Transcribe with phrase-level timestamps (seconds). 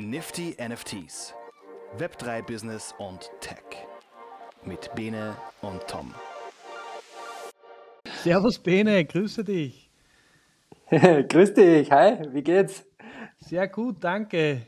[0.00, 1.34] Nifty NFTs.
[1.98, 3.86] Web3 Business und Tech.
[4.64, 6.14] Mit Bene und Tom.
[8.22, 9.90] Servus Bene, grüße dich.
[10.90, 12.86] Grüß dich, hi, wie geht's?
[13.38, 14.62] Sehr gut, danke.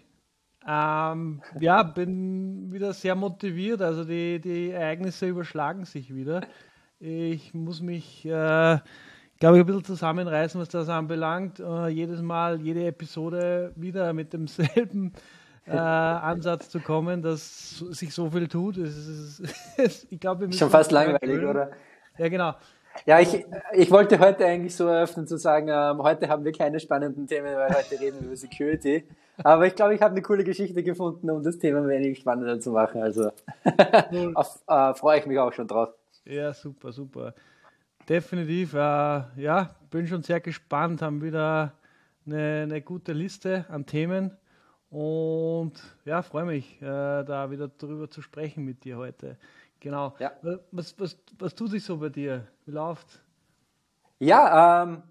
[0.68, 3.80] Ähm, ja, bin wieder sehr motiviert.
[3.80, 6.46] Also die, die Ereignisse überschlagen sich wieder.
[7.01, 8.78] Ich muss mich, äh,
[9.43, 11.59] glaube ich, ein bisschen zusammenreißen, was das anbelangt.
[11.59, 15.13] Äh, jedes Mal, jede Episode wieder mit demselben
[15.67, 18.77] äh, Ansatz zu kommen, dass sich so viel tut.
[18.77, 21.73] Es ist, ich glaube, Schon fast langweilig, oder?
[22.19, 22.55] Ja, genau.
[23.05, 26.78] Ja, ich, ich wollte heute eigentlich so eröffnen zu sagen, ähm, heute haben wir keine
[26.78, 29.09] spannenden Themen, weil heute reden wir über Security.
[29.42, 32.61] Aber ich glaube, ich habe eine coole Geschichte gefunden, um das Thema ein wenig spannender
[32.61, 33.02] zu machen.
[33.02, 33.33] Also
[34.34, 35.88] auf, äh, freue ich mich auch schon drauf.
[36.27, 37.34] Ja, super, super.
[38.09, 38.74] Definitiv.
[38.74, 41.02] Äh, ja, bin schon sehr gespannt.
[41.02, 41.73] Haben wieder
[42.27, 44.37] eine, eine gute Liste an Themen.
[44.91, 45.73] Und
[46.05, 49.39] ja, freue mich, äh, da wieder darüber zu sprechen mit dir heute.
[49.81, 50.14] Genau.
[50.19, 50.33] Ja.
[50.70, 52.47] Was, was, was tut sich so bei dir?
[52.67, 53.20] Wie läuft's?
[54.19, 55.03] Ja, ähm,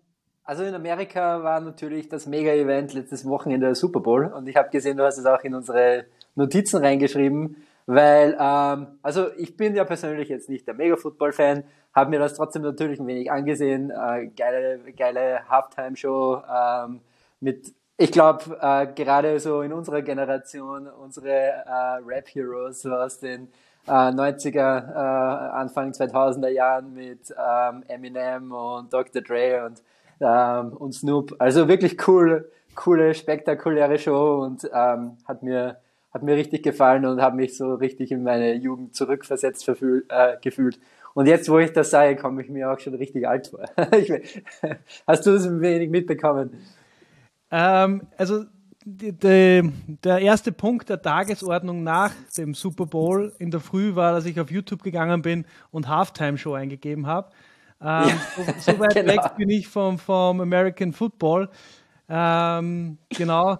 [0.44, 4.70] also in Amerika war natürlich das Mega-Event letztes Wochenende der Super Bowl und ich habe
[4.70, 6.06] gesehen, du hast es auch in unsere
[6.36, 12.20] Notizen reingeschrieben, weil, ähm, also ich bin ja persönlich jetzt nicht der Mega-Football-Fan, habe mir
[12.20, 17.02] das trotzdem natürlich ein wenig angesehen, äh, geile, geile Halftime-Show ähm,
[17.40, 23.50] mit, ich glaube, äh, gerade so in unserer Generation, unsere äh, Rap-Heroes aus den
[23.88, 29.22] 90er, äh, Anfang 2000er Jahren mit ähm, Eminem und Dr.
[29.22, 29.82] Dre und,
[30.20, 31.36] ähm, und Snoop.
[31.40, 35.78] Also wirklich cool, coole, spektakuläre Show und ähm, hat mir
[36.14, 40.38] hat mir richtig gefallen und habe mich so richtig in meine Jugend zurückversetzt verfühl, äh,
[40.42, 40.80] gefühlt.
[41.14, 43.66] Und jetzt, wo ich das sage, komme ich mir auch schon richtig alt vor.
[45.08, 46.58] hast du das ein wenig mitbekommen?
[47.50, 48.46] Ähm, also
[48.84, 49.72] die, die,
[50.04, 54.40] der erste Punkt der Tagesordnung nach dem Super Bowl in der Früh war, dass ich
[54.40, 57.30] auf YouTube gegangen bin und Halftime Show eingegeben habe.
[57.80, 59.14] Ähm, ja, so, so, weit genau.
[59.14, 61.50] weg bin ich vom, vom American Football.
[62.10, 63.60] Ähm, genau.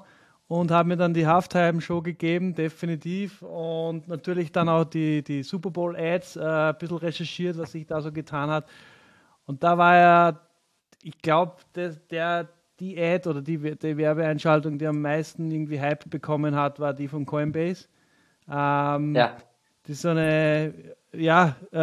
[0.52, 3.42] Und habe mir dann die Halftime Show gegeben, definitiv.
[3.42, 7.86] Und natürlich dann auch die, die Super Bowl Ads äh, ein bisschen recherchiert, was sich
[7.86, 8.66] da so getan hat.
[9.46, 10.42] Und da war ja,
[11.04, 12.50] ich glaube, der, der
[12.82, 17.08] die Ad oder die, die Werbeeinschaltung, die am meisten irgendwie Hype bekommen hat, war die
[17.08, 17.88] von Coinbase.
[18.50, 19.38] Ähm, ja.
[19.84, 20.74] Das ist so eine,
[21.14, 21.78] ja, äh,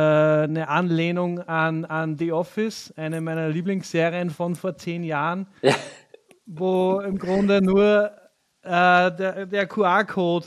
[0.45, 5.75] eine Anlehnung an, an The Office, eine meiner Lieblingsserien von vor zehn Jahren, ja.
[6.45, 8.13] wo im Grunde nur
[8.69, 10.47] äh, der, der QR-Code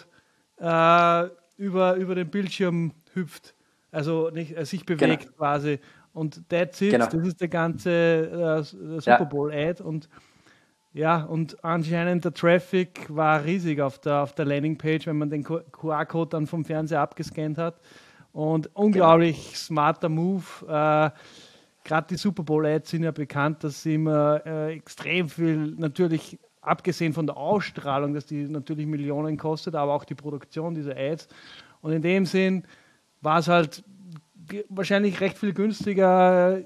[0.58, 1.28] äh,
[1.58, 3.56] über, über den Bildschirm hüpft,
[3.92, 5.36] also nicht, äh, sich bewegt genau.
[5.38, 5.80] quasi.
[6.14, 7.06] Und that's it, genau.
[7.06, 9.80] das ist der ganze äh, Super Bowl-Ad.
[9.80, 9.86] Ja.
[9.86, 10.10] Und
[10.94, 15.44] ja, und anscheinend der Traffic war riesig auf der, auf der Landingpage, wenn man den
[15.44, 17.80] QR-Code dann vom Fernseher abgescannt hat.
[18.34, 19.56] Und unglaublich genau.
[19.56, 20.44] smarter Move.
[20.68, 21.12] Äh,
[21.84, 27.14] Gerade die Super Bowl-Ads sind ja bekannt, dass sie immer äh, extrem viel, natürlich abgesehen
[27.14, 31.28] von der Ausstrahlung, dass die natürlich Millionen kostet, aber auch die Produktion dieser Ads.
[31.82, 32.64] Und in dem Sinn
[33.22, 33.84] war es halt
[34.70, 36.64] wahrscheinlich recht viel günstiger,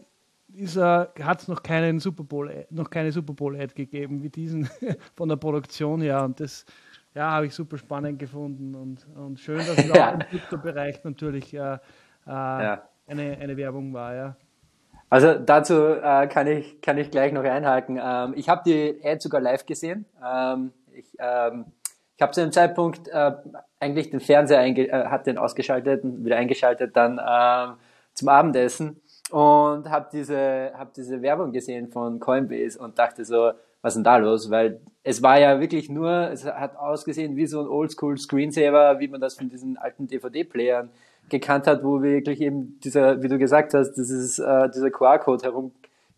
[1.21, 4.69] hat es noch keinen Super Bowl, noch keine Super Bowl Ad gegeben wie diesen
[5.15, 6.65] von der Produktion her und das
[7.13, 10.09] ja, habe ich super spannend gefunden und, und schön, dass es ja.
[10.09, 11.77] auch im Krypto-Bereich natürlich äh, äh,
[12.27, 12.89] ja.
[13.07, 14.35] eine, eine Werbung war, ja.
[15.15, 17.97] Also dazu äh, kann, ich, kann ich gleich noch einhaken.
[18.03, 20.05] Ähm, ich habe die Ad sogar live gesehen.
[20.21, 21.67] Ähm, ich ähm,
[22.17, 23.31] ich habe zu dem Zeitpunkt äh,
[23.79, 27.75] eigentlich den Fernseher einge äh, hat den ausgeschaltet und wieder eingeschaltet dann äh,
[28.13, 33.51] zum Abendessen und habe diese, hab diese Werbung gesehen von Coinbase und dachte so,
[33.81, 34.49] was ist denn da los?
[34.49, 39.07] Weil es war ja wirklich nur, es hat ausgesehen wie so ein Oldschool Screensaver, wie
[39.07, 40.89] man das von diesen alten DVD-Playern
[41.29, 45.43] gekannt hat, wo wirklich eben dieser, wie du gesagt hast, dieses, äh, dieser QR-Code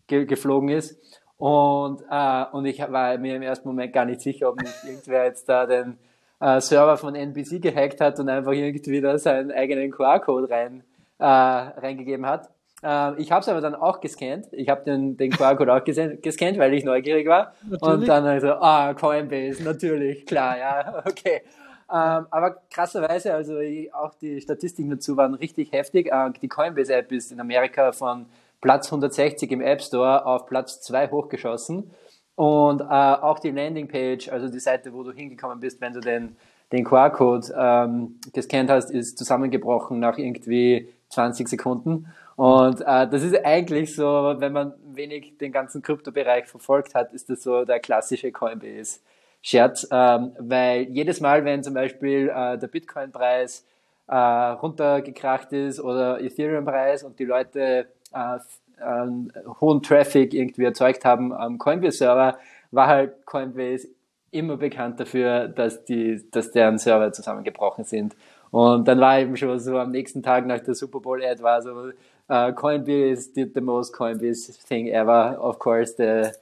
[0.08, 0.98] herumgeflogen ist.
[1.38, 5.24] Und, äh, und ich war mir im ersten Moment gar nicht sicher, ob nicht irgendwer
[5.24, 5.98] jetzt da den
[6.40, 10.82] äh, Server von NBC gehackt hat und einfach irgendwie da seinen eigenen QR-Code rein,
[11.18, 12.50] äh, reingegeben hat.
[12.82, 14.46] Äh, ich habe es aber dann auch gescannt.
[14.52, 17.54] Ich habe den, den QR-Code auch gescannt, weil ich neugierig war.
[17.62, 17.82] Natürlich.
[17.82, 21.42] Und dann also, ah, Coinbase, natürlich, klar, ja, okay.
[21.90, 23.58] Ähm, aber krasserweise, also
[23.92, 26.10] auch die Statistiken dazu waren richtig heftig.
[26.12, 28.26] Äh, die Coinbase-App ist in Amerika von
[28.60, 31.90] Platz 160 im App Store auf Platz 2 hochgeschossen.
[32.34, 36.36] Und äh, auch die Landingpage, also die Seite, wo du hingekommen bist, wenn du den,
[36.72, 42.12] den QR-Code ähm, gescannt hast, ist zusammengebrochen nach irgendwie 20 Sekunden.
[42.36, 47.30] Und äh, das ist eigentlich so, wenn man wenig den ganzen Kryptobereich verfolgt hat, ist
[47.30, 49.00] das so der klassische Coinbase
[49.42, 53.64] Scherz, ähm, weil jedes Mal, wenn zum Beispiel äh, der Bitcoin-Preis
[54.08, 58.38] äh, runtergekracht ist oder Ethereum-Preis und die Leute äh,
[58.84, 59.30] ähm,
[59.60, 62.38] hohen Traffic irgendwie erzeugt haben am Coinbase-Server,
[62.70, 63.88] war halt Coinbase
[64.30, 68.14] immer bekannt dafür, dass die, dass deren Server zusammengebrochen sind.
[68.50, 71.62] Und dann war eben schon so am nächsten Tag nach der Super Bowl Ad war
[71.62, 71.90] so
[72.28, 75.38] uh, Coinbase did the most Coinbase thing ever.
[75.40, 76.32] Of course, the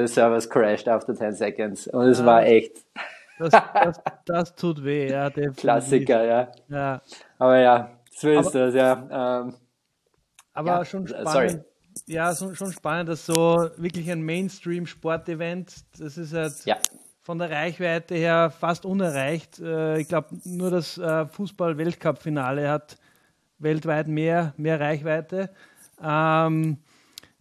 [0.00, 1.86] the servers crashed after 10 seconds.
[1.88, 2.84] Und es ja, war echt.
[3.38, 5.28] Das, das, das, tut weh, ja.
[5.28, 5.60] Definitiv.
[5.60, 6.52] Klassiker, ja.
[6.68, 7.02] ja.
[7.38, 9.42] Aber ja, so ist aber, das, ja.
[9.42, 9.54] Ähm,
[10.52, 11.28] aber ja, schon spannend.
[11.28, 11.58] Sorry.
[12.06, 16.76] Ja, so, schon spannend, dass so wirklich ein Mainstream-Sportevent, das ist halt ja
[17.24, 19.58] von der Reichweite her fast unerreicht.
[19.58, 22.98] Äh, ich glaube, nur das äh, Fußball-Weltcup-Finale hat
[23.58, 25.50] weltweit mehr, mehr Reichweite.
[26.02, 26.78] Ähm,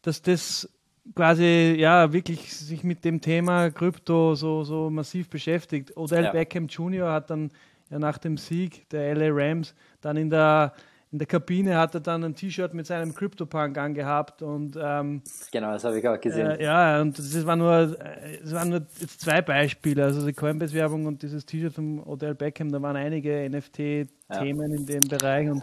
[0.02, 0.70] dass das
[1.16, 5.96] quasi ja wirklich sich mit dem Thema Krypto so, so massiv beschäftigt.
[5.98, 6.32] Odell ja.
[6.32, 7.12] Beckham Jr.
[7.12, 7.52] hat dann
[7.90, 10.74] ja nach dem Sieg der LA Rams dann in der
[11.14, 15.22] in der Kabine hat er dann ein T-Shirt mit seinem CryptoPunk angehabt und ähm,
[15.52, 16.48] genau, das habe ich auch gesehen.
[16.48, 17.96] Äh, ja, und das war nur,
[18.44, 22.72] es waren nur jetzt zwei Beispiele, also die Coinbase-Werbung und dieses T-Shirt von Odell Beckham,
[22.72, 24.78] da waren einige NFT-Themen ja.
[24.78, 25.62] in dem Bereich und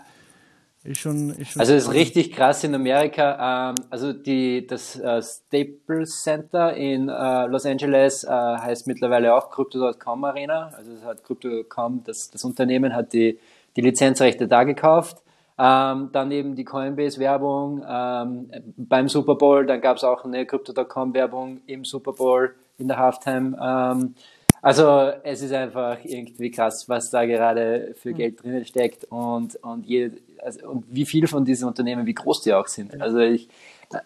[0.83, 3.71] ist schon, ist schon also es ist richtig krass in Amerika.
[3.71, 9.51] Ähm, also die, das äh, Staples Center in äh, Los Angeles äh, heißt mittlerweile auch
[9.51, 10.71] Crypto.com Arena.
[10.75, 13.39] Also es hat Crypto.com, das, das Unternehmen hat die,
[13.77, 15.19] die Lizenzrechte da gekauft.
[15.59, 21.61] Ähm, dann eben die Coinbase-Werbung ähm, beim Super Bowl, dann gab es auch eine Crypto.com-Werbung
[21.67, 24.15] im Super Bowl in der Halftime.
[24.63, 28.17] Also es ist einfach irgendwie krass, was da gerade für hm.
[28.17, 32.43] Geld drinnen steckt und, und, je, also, und wie viel von diesen Unternehmen, wie groß
[32.43, 33.01] die auch sind.
[33.01, 33.49] Also ich,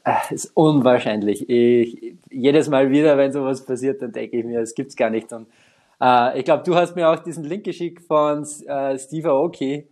[0.04, 1.48] äh, ist unwahrscheinlich.
[1.48, 5.32] Ich, jedes Mal wieder, wenn sowas passiert, dann denke ich mir, es gibt's gar nicht.
[5.32, 5.46] Und
[6.00, 9.86] äh, ich glaube, du hast mir auch diesen Link geschickt von äh, Steve Aoki,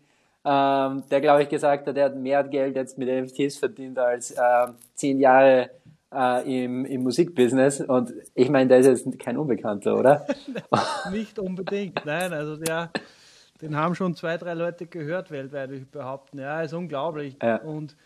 [0.44, 4.32] ähm, der, glaube ich, gesagt hat, er hat mehr Geld jetzt mit NFTs verdient als
[4.32, 5.70] äh, zehn Jahre
[6.14, 7.80] äh, im, im Musikbusiness.
[7.80, 10.26] Und ich meine, der ist jetzt kein Unbekannter, oder?
[11.10, 12.32] Nicht unbedingt, nein.
[12.32, 12.90] Also ja,
[13.60, 16.38] den haben schon zwei, drei Leute gehört weltweit, würde ich behaupten.
[16.38, 17.36] Ja, ist unglaublich.
[17.42, 17.56] Ja.
[17.56, 17.96] Und,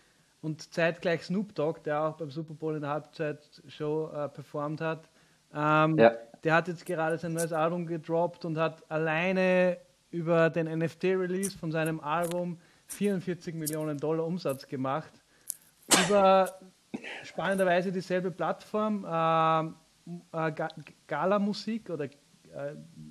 [0.42, 5.08] und zeitgleich Snoop Dogg, der auch beim Super Bowl in der Halbzeitshow äh, performt hat,
[5.54, 6.12] ähm, ja.
[6.44, 9.78] der hat jetzt gerade sein neues Album gedroppt und hat alleine
[10.10, 15.12] über den NFT-Release von seinem Album 44 Millionen Dollar Umsatz gemacht.
[16.06, 16.58] Über
[17.24, 20.52] spannenderweise dieselbe Plattform, äh, äh,
[21.06, 22.08] Gala Musik oder äh,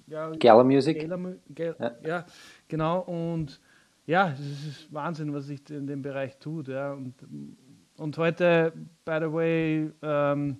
[0.08, 1.08] ja, Gala Music.
[1.08, 2.08] Gala, Gala, ja.
[2.08, 2.26] ja.
[2.68, 3.02] genau.
[3.02, 3.60] Und
[4.06, 6.68] ja, es ist Wahnsinn, was sich in dem Bereich tut.
[6.68, 6.94] Ja.
[6.94, 7.14] Und,
[7.98, 8.74] und heute,
[9.04, 10.58] by the way, ähm,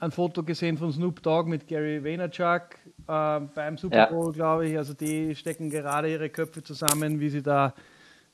[0.00, 2.76] ein Foto gesehen von Snoop Dogg mit Gary Vaynerchuk
[3.08, 4.32] äh, beim Super Bowl, ja.
[4.32, 4.78] glaube ich.
[4.78, 7.74] Also die stecken gerade ihre Köpfe zusammen, wie sie da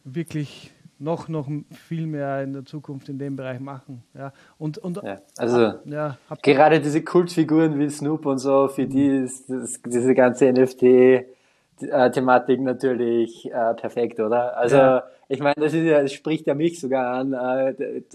[0.04, 1.48] wirklich noch, noch
[1.88, 4.02] viel mehr in der Zukunft in dem Bereich machen.
[4.14, 4.32] Ja.
[4.58, 9.50] Und, und, ja, also ja, gerade diese Kultfiguren wie Snoop und so, für die ist
[9.50, 14.56] das, diese ganze NFT-Thematik natürlich äh, perfekt, oder?
[14.56, 15.02] Also ja.
[15.28, 17.32] ich meine, das, ist ja, das spricht ja mich sogar an.
[17.32, 17.74] Äh,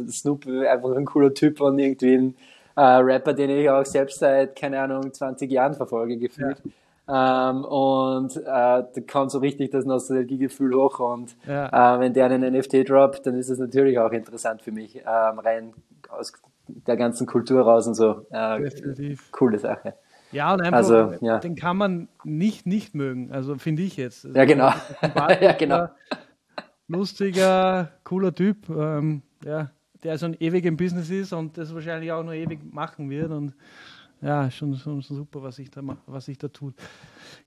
[0.10, 2.36] Snoop einfach ein cooler Typ und irgendwie ein
[2.76, 6.62] äh, Rapper, den ich auch selbst seit, keine Ahnung, 20 Jahren verfolge, gefühlt.
[6.64, 6.72] Ja.
[7.12, 11.96] Ähm, und äh, da kommt so richtig das Nostalgiegefühl hoch und ja.
[11.96, 15.40] äh, wenn der einen NFT droppt, dann ist das natürlich auch interessant für mich, ähm,
[15.40, 15.74] rein
[16.10, 16.34] aus
[16.68, 18.28] der ganzen Kultur raus und so.
[18.30, 19.32] Äh, Definitiv.
[19.32, 19.96] Coole Sache.
[20.32, 21.40] Ja, und einfach, also, ja.
[21.40, 24.26] den kann man nicht nicht mögen, also finde ich jetzt.
[24.26, 24.72] Also, ja, genau.
[25.42, 25.88] ja, genau.
[26.88, 29.72] Lustiger, cooler Typ, ähm, ja
[30.04, 33.32] der schon ewig im Business ist und das wahrscheinlich auch noch ewig machen wird.
[33.32, 33.54] Und
[34.22, 36.76] ja, schon, schon, super, was sich da, was sich da tut.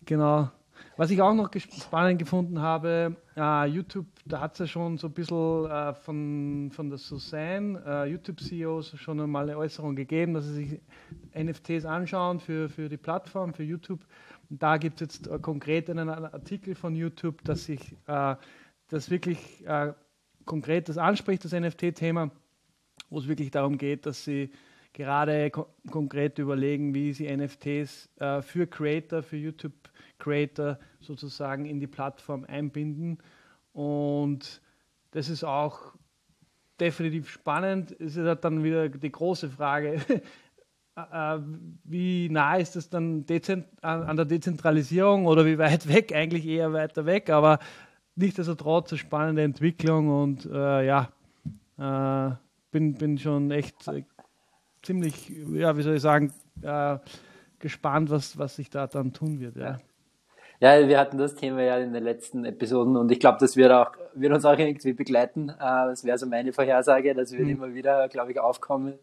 [0.05, 0.50] Genau.
[0.97, 5.07] Was ich auch noch spannend gefunden habe, äh, YouTube, da hat es ja schon so
[5.07, 10.47] ein bisschen äh, von, von der Susanne, äh, YouTube-CEOs, schon einmal eine Äußerung gegeben, dass
[10.47, 10.81] sie sich
[11.35, 14.00] NFTs anschauen für, für die Plattform, für YouTube.
[14.50, 17.97] Da gibt es jetzt konkret einen Artikel von YouTube, dass sich
[18.88, 19.64] das wirklich
[20.45, 22.31] konkret das anspricht, das NFT-Thema
[23.12, 24.50] wo es wirklich darum geht, dass sie
[24.92, 31.87] gerade ko konkret überlegen, wie sie NFTs äh, für Creator, für YouTube-Creator sozusagen in die
[31.87, 33.18] Plattform einbinden.
[33.72, 34.61] Und
[35.12, 35.94] das ist auch
[36.78, 37.92] definitiv spannend.
[37.99, 40.00] Es ist halt dann wieder die große Frage,
[40.96, 41.38] äh,
[41.84, 43.25] wie nah ist es dann
[43.80, 46.14] an der Dezentralisierung oder wie weit weg?
[46.14, 47.58] Eigentlich eher weiter weg, aber
[48.14, 51.08] nichtsdestotrotz eine spannende Entwicklung und äh, ja,
[51.78, 52.34] äh,
[52.70, 54.02] bin, bin schon echt äh,
[54.82, 56.98] ziemlich, ja, wie soll ich sagen, äh,
[57.58, 59.56] gespannt, was, was sich da dann tun wird.
[59.56, 59.78] Ja.
[60.60, 60.88] ja.
[60.88, 63.92] wir hatten das Thema ja in den letzten Episoden und ich glaube, das wird auch
[64.14, 65.48] wird uns auch irgendwie begleiten.
[65.48, 67.50] Äh, das wäre so meine Vorhersage, das wird mhm.
[67.50, 68.94] immer wieder, glaube ich, aufkommen,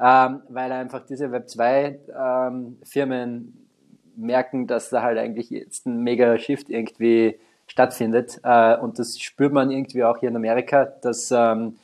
[0.00, 3.52] ähm, weil einfach diese Web 2 ähm,
[4.16, 8.40] merken, dass da halt eigentlich jetzt ein mega Shift irgendwie stattfindet.
[8.42, 11.76] Äh, und das spürt man irgendwie auch hier in Amerika, dass ähm,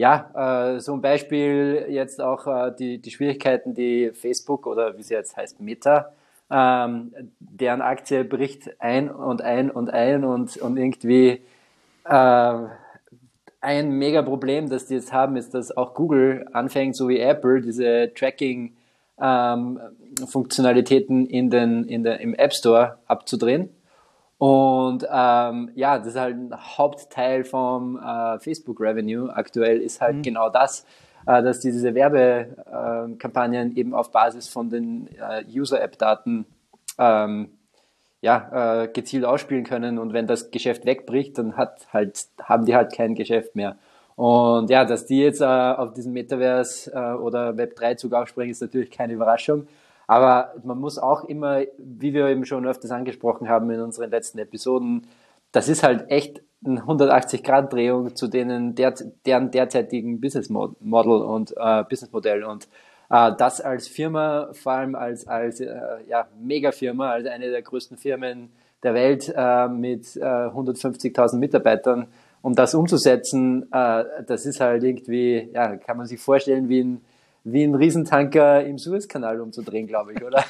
[0.00, 0.30] ja,
[0.74, 5.12] äh, so ein Beispiel jetzt auch äh, die, die Schwierigkeiten, die Facebook oder wie sie
[5.12, 6.14] jetzt heißt, Meta,
[6.50, 11.42] ähm, deren Aktie bricht ein und ein und ein und, und irgendwie
[12.06, 12.54] äh,
[13.60, 17.60] ein mega Problem, das die jetzt haben, ist, dass auch Google anfängt, so wie Apple,
[17.60, 18.72] diese Tracking
[19.20, 19.80] ähm,
[20.26, 23.68] Funktionalitäten in den, in der, im App Store abzudrehen.
[24.40, 29.28] Und ähm, ja, das ist halt ein Hauptteil vom äh, Facebook Revenue.
[29.28, 30.22] Aktuell ist halt mhm.
[30.22, 30.86] genau das,
[31.26, 36.46] äh, dass die diese Werbekampagnen äh, eben auf Basis von den äh, User-App-Daten
[36.98, 37.50] ähm,
[38.22, 39.98] ja, äh, gezielt ausspielen können.
[39.98, 43.76] Und wenn das Geschäft wegbricht, dann hat halt, haben die halt kein Geschäft mehr.
[44.16, 48.90] Und ja, dass die jetzt äh, auf diesen Metaverse äh, oder Web3-Zug aufspringen, ist natürlich
[48.90, 49.66] keine Überraschung.
[50.10, 54.40] Aber man muss auch immer, wie wir eben schon öfters angesprochen haben in unseren letzten
[54.40, 55.06] Episoden,
[55.52, 58.92] das ist halt echt eine 180-Grad-Drehung zu denen der,
[59.24, 62.66] deren derzeitigen Business Model und äh, Business Modell und
[63.08, 67.96] äh, das als Firma, vor allem als als äh, ja, Megafirma, als eine der größten
[67.96, 68.50] Firmen
[68.82, 72.08] der Welt äh, mit äh, 150.000 Mitarbeitern,
[72.42, 77.00] um das umzusetzen, äh, das ist halt irgendwie, ja, kann man sich vorstellen wie ein
[77.44, 80.44] wie ein Riesentanker im Suezkanal umzudrehen, glaube ich, oder?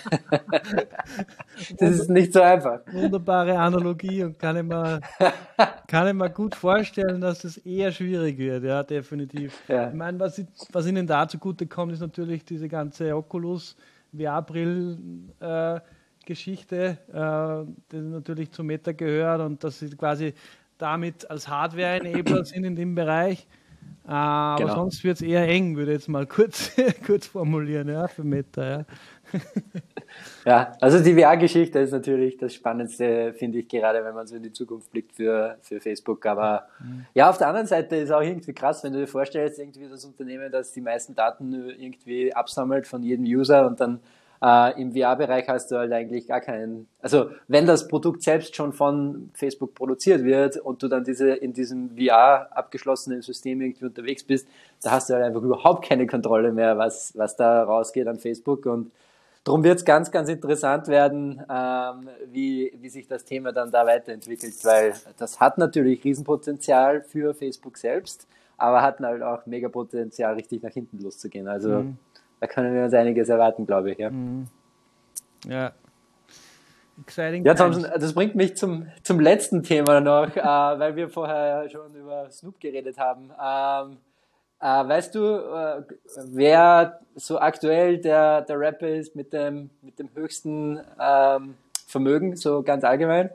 [1.78, 2.80] das ist nicht so einfach.
[2.90, 5.00] Wunderbare Analogie und kann ich, mir,
[5.86, 9.60] kann ich mir gut vorstellen, dass es eher schwierig wird, ja, definitiv.
[9.68, 9.88] Ja.
[9.88, 10.42] Ich meine, was,
[10.72, 13.76] was ihnen da zugute kommt, ist natürlich diese ganze Oculus
[14.16, 20.34] VR-Brill-Geschichte, äh, die natürlich zu Meta gehört und dass sie quasi
[20.76, 23.46] damit als Hardware-Enabler sind in dem Bereich.
[24.06, 24.74] Ah, aber genau.
[24.74, 26.72] sonst wird es eher eng, würde ich jetzt mal kurz,
[27.06, 28.68] kurz formulieren, ja, für Meta.
[28.68, 28.84] Ja,
[30.44, 34.42] ja also die VR-Geschichte ist natürlich das Spannendste, finde ich, gerade wenn man so in
[34.42, 36.26] die Zukunft blickt für, für Facebook.
[36.26, 37.06] Aber mhm.
[37.14, 40.04] ja, auf der anderen Seite ist auch irgendwie krass, wenn du dir vorstellst, irgendwie das
[40.04, 44.00] Unternehmen, das die meisten Daten irgendwie absammelt von jedem User und dann
[44.42, 48.72] äh, Im VR-Bereich hast du halt eigentlich gar keinen, also wenn das Produkt selbst schon
[48.72, 54.24] von Facebook produziert wird und du dann diese in diesem VR abgeschlossenen System irgendwie unterwegs
[54.24, 54.48] bist,
[54.82, 58.66] da hast du halt einfach überhaupt keine Kontrolle mehr, was, was da rausgeht an Facebook
[58.66, 58.90] und
[59.42, 63.86] Darum wird es ganz, ganz interessant werden, ähm, wie, wie sich das Thema dann da
[63.86, 68.26] weiterentwickelt, weil das hat natürlich Riesenpotenzial für Facebook selbst,
[68.58, 71.48] aber hat halt auch mega Potenzial, richtig nach hinten loszugehen.
[71.48, 71.96] Also mhm
[72.40, 73.98] da können wir uns einiges erwarten, glaube ich.
[73.98, 74.10] Ja.
[74.10, 74.46] Mhm.
[75.46, 75.72] ja.
[77.02, 81.68] Exciting ja, Thompson, das bringt mich zum, zum letzten Thema noch, äh, weil wir vorher
[81.70, 83.30] schon über Snoop geredet haben.
[83.30, 83.98] Ähm,
[84.60, 85.82] äh, weißt du, äh,
[86.26, 91.54] wer so aktuell der, der Rapper ist mit dem, mit dem höchsten ähm,
[91.86, 93.30] Vermögen, so ganz allgemein?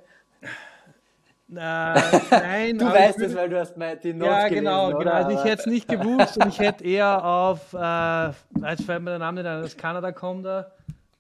[1.56, 2.78] Nein.
[2.78, 5.12] du weißt es, weil du hast die Notes Ja, genau, gelesen, genau.
[5.12, 8.28] Also ich hätte es nicht gewusst und ich hätte eher auf, äh,
[8.70, 10.72] jetzt fällt mir der Name nicht ein, aus Kanada kommt da.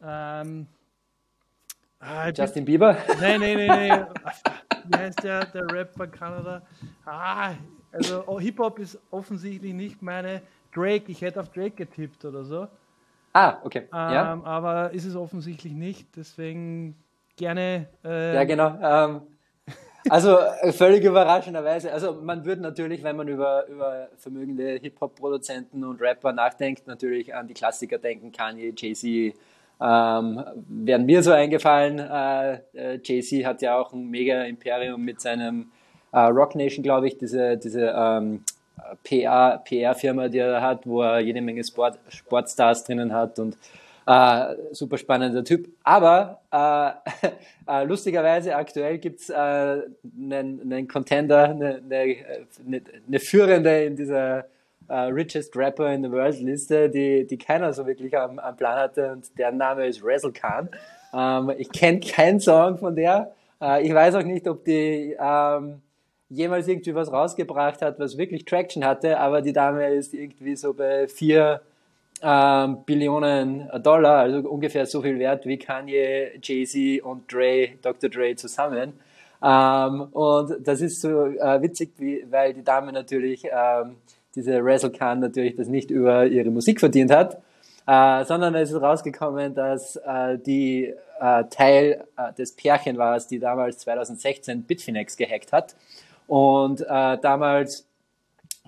[0.03, 0.67] Ähm,
[1.99, 2.97] ah, Justin Bieber?
[3.19, 4.07] Nein, nein, nein, nein.
[4.87, 6.61] Wie heißt der, der Rapper Kanada?
[7.05, 7.53] Ah,
[7.91, 10.41] also oh, Hip-Hop ist offensichtlich nicht meine
[10.73, 11.05] Drake.
[11.07, 12.67] Ich hätte auf Drake getippt oder so.
[13.33, 13.79] Ah, okay.
[13.79, 14.41] Ähm, ja.
[14.43, 16.95] Aber ist es offensichtlich nicht, deswegen
[17.35, 17.87] gerne.
[18.03, 18.77] Äh, ja, genau.
[18.81, 19.21] Ähm,
[20.09, 21.91] also äh, völlig überraschenderweise.
[21.91, 27.47] Also man würde natürlich, wenn man über, über vermögende Hip-Hop-Produzenten und Rapper nachdenkt, natürlich an
[27.47, 29.35] die Klassiker denken, Kanye, Jay-Z,
[29.81, 31.99] ähm, wären mir so eingefallen.
[31.99, 35.71] Äh, äh Jay-Z hat ja auch ein mega Imperium mit seinem
[36.11, 38.43] äh, Rock Nation, glaube ich, diese, diese ähm,
[39.03, 43.57] PR-Firma, die er hat, wo er jede Menge Sport, Sportstars drinnen hat und
[44.05, 45.67] äh, super spannender Typ.
[45.83, 47.27] Aber äh,
[47.67, 54.45] äh, lustigerweise aktuell gibt's äh, einen, einen Contender, eine, eine, eine Führende in dieser
[54.87, 58.77] äh, Richest Rapper in the World Liste, die, die keiner so wirklich am, am Plan
[58.77, 60.69] hatte und deren Name ist Razzle Khan.
[61.13, 63.33] Ähm, ich kenne keinen Song von der.
[63.61, 65.81] Äh, ich weiß auch nicht, ob die ähm,
[66.29, 70.73] jemals irgendwie was rausgebracht hat, was wirklich Traction hatte, aber die Dame ist irgendwie so
[70.73, 71.61] bei vier
[72.21, 78.09] ähm, Billionen Dollar, also ungefähr so viel wert wie Kanye, Jay-Z und Dre, Dr.
[78.09, 78.93] Dre zusammen.
[79.43, 83.97] Ähm, und das ist so äh, witzig, wie, weil die Dame natürlich, ähm,
[84.33, 87.41] diese Razzle Khan natürlich das nicht über ihre Musik verdient hat,
[87.87, 93.39] äh, sondern es ist rausgekommen, dass äh, die äh, Teil äh, des Pärchen war, die
[93.39, 95.75] damals 2016 Bitfinex gehackt hat
[96.27, 97.87] und äh, damals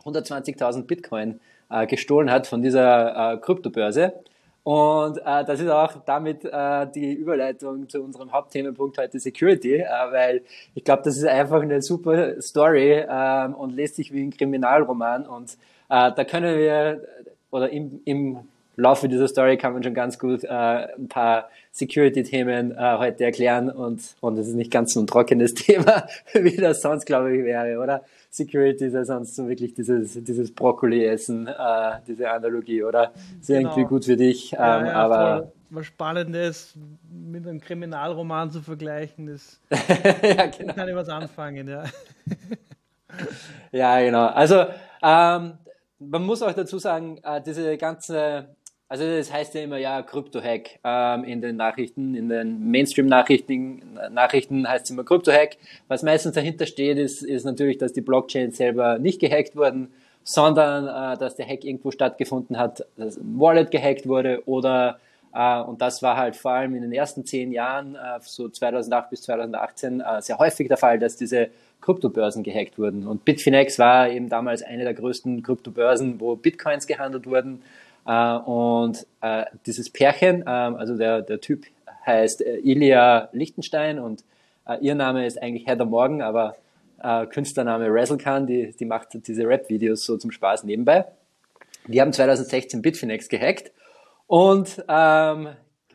[0.04, 1.40] 120.000 Bitcoin
[1.70, 4.14] äh, gestohlen hat von dieser äh, Kryptobörse.
[4.64, 9.86] Und äh, das ist auch damit äh, die Überleitung zu unserem Hauptthemenpunkt heute Security, äh,
[10.12, 10.42] weil
[10.76, 15.26] ich glaube, das ist einfach eine super Story äh, und lässt sich wie ein Kriminalroman.
[15.26, 15.54] Und
[15.90, 17.02] äh, da können wir,
[17.50, 18.40] oder im, im
[18.76, 23.70] Laufe dieser Story kann man schon ganz gut äh, ein paar Security-Themen äh, heute erklären
[23.70, 27.44] und, und es ist nicht ganz so ein trockenes Thema, wie das sonst, glaube ich,
[27.44, 28.04] wäre, oder?
[28.32, 31.54] Security ist ja sonst so wirklich dieses, dieses Brokkoli-Essen, äh,
[32.08, 33.12] diese Analogie, oder?
[33.40, 33.70] Ist genau.
[33.70, 35.52] irgendwie gut für dich, ähm, ja, ja, aber.
[35.70, 36.76] Was Spannendes
[37.12, 40.74] mit einem Kriminalroman zu vergleichen, das ja, genau.
[40.74, 41.84] kann ich was anfangen, ja.
[43.72, 44.28] ja, genau.
[44.28, 44.66] Also,
[45.04, 45.54] ähm,
[46.00, 48.56] man muss auch dazu sagen, äh, diese ganze
[48.90, 54.68] also das heißt ja immer, ja, Krypto-Hack ähm, in den Nachrichten, in den Mainstream-Nachrichten Nachrichten
[54.68, 55.58] heißt es immer Krypto-Hack.
[55.88, 59.90] Was meistens dahinter steht, ist, ist natürlich, dass die Blockchain selber nicht gehackt wurden,
[60.24, 65.00] sondern äh, dass der Hack irgendwo stattgefunden hat, dass ein Wallet gehackt wurde oder
[65.34, 69.10] äh, und das war halt vor allem in den ersten zehn Jahren, äh, so 2008
[69.10, 71.50] bis 2018, äh, sehr häufig der Fall, dass diese
[71.82, 73.08] Kryptobörsen gehackt wurden.
[73.08, 77.62] Und Bitfinex war eben damals eine der größten Kryptobörsen, wo Bitcoins gehandelt wurden.
[78.08, 81.66] Äh, und äh, dieses Pärchen, ähm, also der, der Typ
[82.06, 84.24] heißt äh, Ilya Lichtenstein und
[84.82, 86.58] ihr Name ist eigentlich Heather Morgan, aber
[87.30, 91.06] Künstlername Razzle Khan, die, die macht diese Rap-Videos so zum Spaß nebenbei.
[91.88, 93.72] Die haben 2016 Bitfinex gehackt
[94.26, 95.48] und ähm,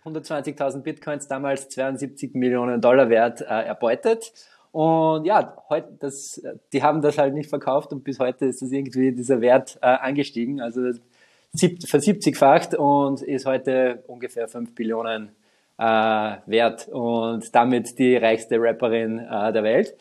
[0.07, 4.33] 120.000 Bitcoins, damals 72 Millionen Dollar wert, äh, erbeutet.
[4.71, 6.42] Und ja, heute, das,
[6.73, 9.87] die haben das halt nicht verkauft und bis heute ist das irgendwie dieser Wert äh,
[9.87, 10.62] angestiegen.
[10.62, 10.92] Also
[11.54, 15.32] versiebzigfacht und ist heute ungefähr 5 Billionen
[15.78, 15.82] äh,
[16.47, 19.94] wert und damit die reichste Rapperin äh, der Welt.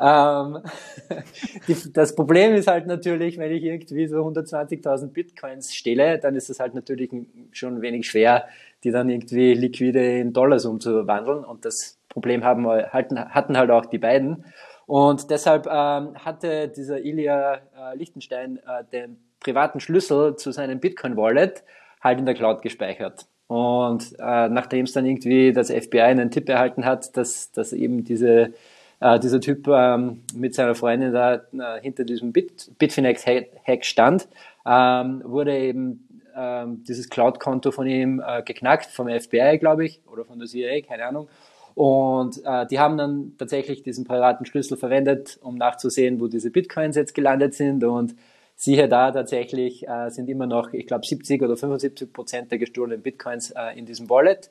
[0.00, 0.62] Ähm,
[1.68, 6.50] die, das Problem ist halt natürlich, wenn ich irgendwie so 120.000 Bitcoins stelle, dann ist
[6.50, 7.10] es halt natürlich
[7.52, 8.46] schon wenig schwer,
[8.84, 11.44] die dann irgendwie liquide in Dollars umzuwandeln.
[11.44, 14.44] Und das Problem haben, hatten, hatten halt auch die beiden.
[14.86, 21.62] Und deshalb ähm, hatte dieser Ilya äh, Lichtenstein äh, den privaten Schlüssel zu seinem Bitcoin-Wallet
[22.02, 23.26] halt in der Cloud gespeichert.
[23.46, 28.04] Und äh, nachdem es dann irgendwie das FBI einen Tipp erhalten hat, dass, dass eben
[28.04, 28.52] diese,
[29.00, 34.28] äh, dieser Typ ähm, mit seiner Freundin da äh, hinter diesem Bit, Bitfinex-Hack stand,
[34.66, 40.24] ähm, wurde eben ähm, dieses Cloud-Konto von ihm äh, geknackt, vom FBI, glaube ich, oder
[40.24, 41.28] von der CIA, keine Ahnung.
[41.74, 46.96] Und äh, die haben dann tatsächlich diesen privaten Schlüssel verwendet, um nachzusehen, wo diese Bitcoins
[46.96, 47.82] jetzt gelandet sind.
[47.84, 48.14] Und
[48.58, 53.00] siehe da, tatsächlich äh, sind immer noch, ich glaube, 70 oder 75 Prozent der gestohlenen
[53.00, 54.50] Bitcoins äh, in diesem Wallet.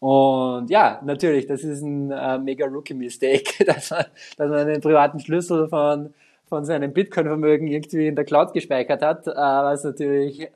[0.00, 4.06] Und ja, natürlich, das ist ein äh, mega Rookie-Mistake, dass man,
[4.38, 6.14] dass man einen privaten Schlüssel von,
[6.48, 10.48] von seinem Bitcoin-Vermögen irgendwie in der Cloud gespeichert hat, äh, was natürlich äh,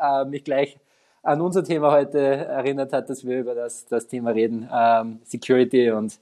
[0.00, 0.78] äh, mich gleich
[1.24, 5.90] an unser Thema heute erinnert hat, dass wir über das, das Thema reden, ähm, Security
[5.90, 6.20] und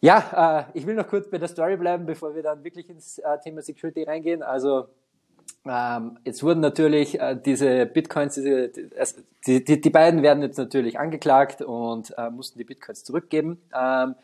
[0.00, 3.62] ja, ich will noch kurz bei der Story bleiben, bevor wir dann wirklich ins Thema
[3.62, 4.44] Security reingehen.
[4.44, 4.86] Also
[6.24, 8.70] jetzt wurden natürlich äh, diese Bitcoins, diese,
[9.46, 13.60] die, die, die beiden werden jetzt natürlich angeklagt und äh, mussten die Bitcoins zurückgeben.
[13.78, 14.14] Ähm,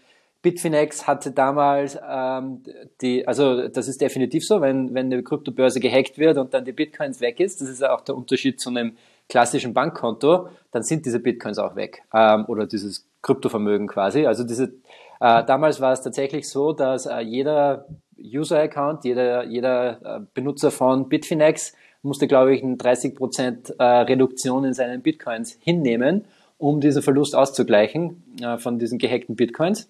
[0.43, 2.63] Bitfinex hatte damals ähm,
[3.01, 6.73] die, also das ist definitiv so, wenn, wenn eine Kryptobörse gehackt wird und dann die
[6.73, 8.97] Bitcoins weg ist, das ist auch der Unterschied zu einem
[9.29, 14.27] klassischen Bankkonto, dann sind diese Bitcoins auch weg ähm, oder dieses Kryptovermögen quasi.
[14.27, 14.75] Also diese,
[15.21, 17.87] äh, damals war es tatsächlich so, dass äh, jeder
[18.19, 24.75] User-Account, jeder, jeder äh, Benutzer von Bitfinex musste, glaube ich, eine 30% äh, Reduktion in
[24.75, 26.25] seinen Bitcoins hinnehmen,
[26.59, 29.89] um diesen Verlust auszugleichen äh, von diesen gehackten Bitcoins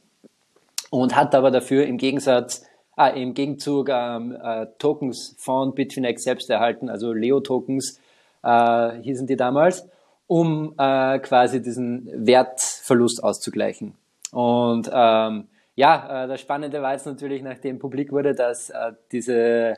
[0.91, 2.65] und hat aber dafür im Gegensatz,
[2.97, 8.01] ah, im Gegenzug ähm, äh, Tokens von Bitfinex selbst erhalten, also Leo-Tokens
[8.45, 9.89] äh, hießen die damals,
[10.29, 13.95] um äh, quasi diesen Wertverlust auszugleichen.
[14.31, 19.75] Und ähm, ja, äh, das Spannende war jetzt natürlich, nachdem publik wurde, dass äh, diese,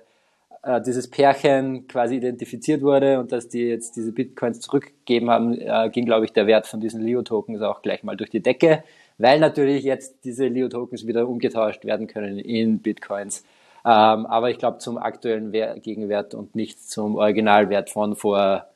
[0.63, 5.91] äh, dieses Pärchen quasi identifiziert wurde und dass die jetzt diese Bitcoins zurückgegeben haben, äh,
[5.91, 8.85] ging, glaube ich, der Wert von diesen Leo-Tokens auch gleich mal durch die Decke,
[9.19, 13.45] weil natürlich jetzt diese Leo-Tokens wieder umgetauscht werden können in Bitcoins.
[13.85, 18.67] Ähm, aber ich glaube zum aktuellen Wert, Gegenwert und nicht zum Originalwert von vor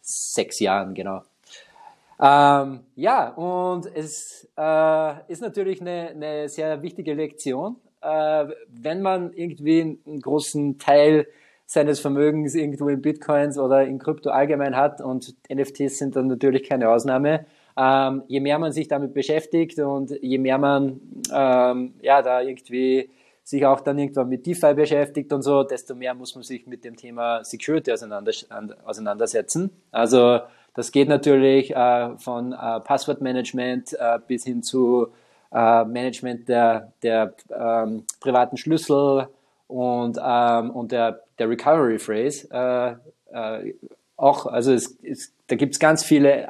[0.00, 1.22] sechs Jahren, genau.
[2.20, 7.76] Ähm, ja, und es äh, ist natürlich eine, eine sehr wichtige Lektion.
[8.00, 11.26] Äh, wenn man irgendwie einen großen Teil
[11.66, 16.68] seines Vermögens irgendwo in Bitcoins oder in Krypto allgemein hat und NFTs sind dann natürlich
[16.68, 17.46] keine Ausnahme.
[17.76, 21.00] Ähm, je mehr man sich damit beschäftigt und je mehr man
[21.32, 23.10] ähm, ja da irgendwie
[23.42, 26.84] sich auch dann irgendwann mit DeFi beschäftigt und so, desto mehr muss man sich mit
[26.84, 29.70] dem Thema Security auseinandersetzen.
[29.90, 30.40] Also
[30.74, 35.08] das geht natürlich äh, von äh, Passwortmanagement äh, bis hin zu
[35.52, 39.28] äh, Management der, der ähm, privaten Schlüssel
[39.68, 42.48] und, ähm, und der, der Recovery Phrase.
[42.50, 42.96] Äh,
[43.32, 43.74] äh,
[44.16, 46.48] auch, also es, es, da gibt es ganz viele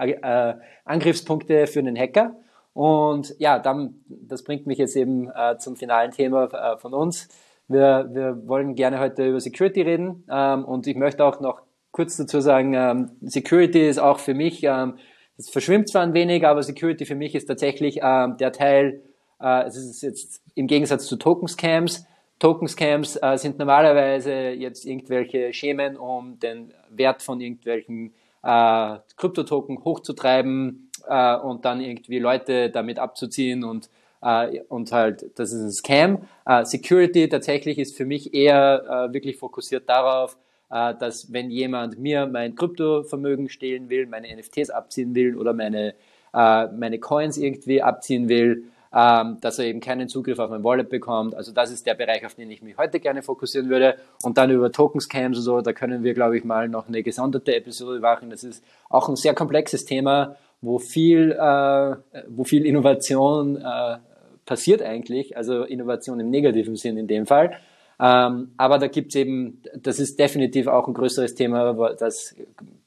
[0.84, 2.36] Angriffspunkte für einen Hacker.
[2.74, 7.28] Und ja, dann, das bringt mich jetzt eben zum finalen Thema von uns.
[7.66, 11.62] Wir, wir wollen gerne heute über Security reden ähm, und ich möchte auch noch
[11.94, 14.98] kurz dazu sagen, ähm, Security ist auch für mich, ähm,
[15.38, 19.00] es verschwimmt zwar ein wenig, aber Security für mich ist tatsächlich ähm, der Teil,
[19.40, 22.04] äh, es ist jetzt im Gegensatz zu Token Scams,
[22.40, 29.84] Token Scams äh, sind normalerweise jetzt irgendwelche Schemen, um den Wert von irgendwelchen äh, Kryptotoken
[29.84, 33.88] hochzutreiben äh, und dann irgendwie Leute damit abzuziehen und
[34.20, 36.28] äh, und halt, das ist ein Scam.
[36.44, 40.36] Äh, Security tatsächlich ist für mich eher äh, wirklich fokussiert darauf,
[40.74, 45.94] äh, dass wenn jemand mir mein Kryptovermögen stehlen will, meine NFTs abziehen will oder meine,
[46.34, 50.88] äh, meine Coins irgendwie abziehen will, ähm, dass er eben keinen Zugriff auf mein Wallet
[50.88, 51.36] bekommt.
[51.36, 53.96] Also das ist der Bereich, auf den ich mich heute gerne fokussieren würde.
[54.24, 57.54] Und dann über Token-Scams und so, da können wir, glaube ich, mal noch eine gesonderte
[57.54, 58.30] Episode machen.
[58.30, 61.96] Das ist auch ein sehr komplexes Thema, wo viel, äh,
[62.28, 63.98] wo viel Innovation äh,
[64.44, 67.52] passiert eigentlich, also Innovation im negativen Sinn in dem Fall.
[68.00, 72.34] Ähm, aber da gibt's eben, das ist definitiv auch ein größeres Thema, das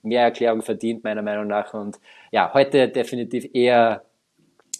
[0.03, 1.73] mehr Erklärung verdient, meiner Meinung nach.
[1.73, 1.99] Und
[2.31, 4.03] ja, heute definitiv eher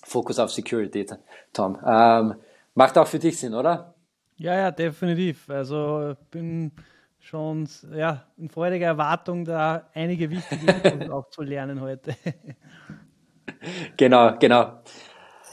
[0.04, 1.06] Fokus auf Security,
[1.54, 1.78] Tom.
[1.86, 2.36] Ähm,
[2.76, 3.94] macht auch für dich Sinn, oder?
[4.38, 5.50] Ja, ja, definitiv.
[5.50, 6.72] Also bin
[7.20, 12.16] schon ja, in freudiger Erwartung, da einige wichtige Infos auch zu lernen heute.
[13.98, 14.80] genau, genau.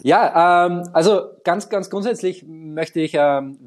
[0.03, 3.59] Ja, ähm, also ganz, ganz grundsätzlich möchte ich, ähm,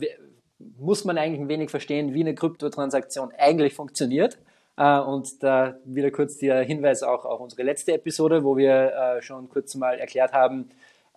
[0.59, 4.37] muss man eigentlich ein wenig verstehen, wie eine Kryptotransaktion eigentlich funktioniert.
[4.77, 9.21] Äh, und da wieder kurz der Hinweis auch auf unsere letzte Episode, wo wir äh,
[9.21, 10.69] schon kurz mal erklärt haben,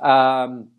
[0.03, 0.73] ähm,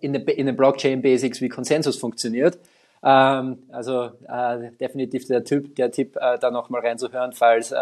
[0.00, 2.58] in den Blockchain Basics, wie Konsensus funktioniert.
[3.02, 7.72] Ähm, also äh, definitiv der Typ, der Tipp, da nochmal reinzuhören, falls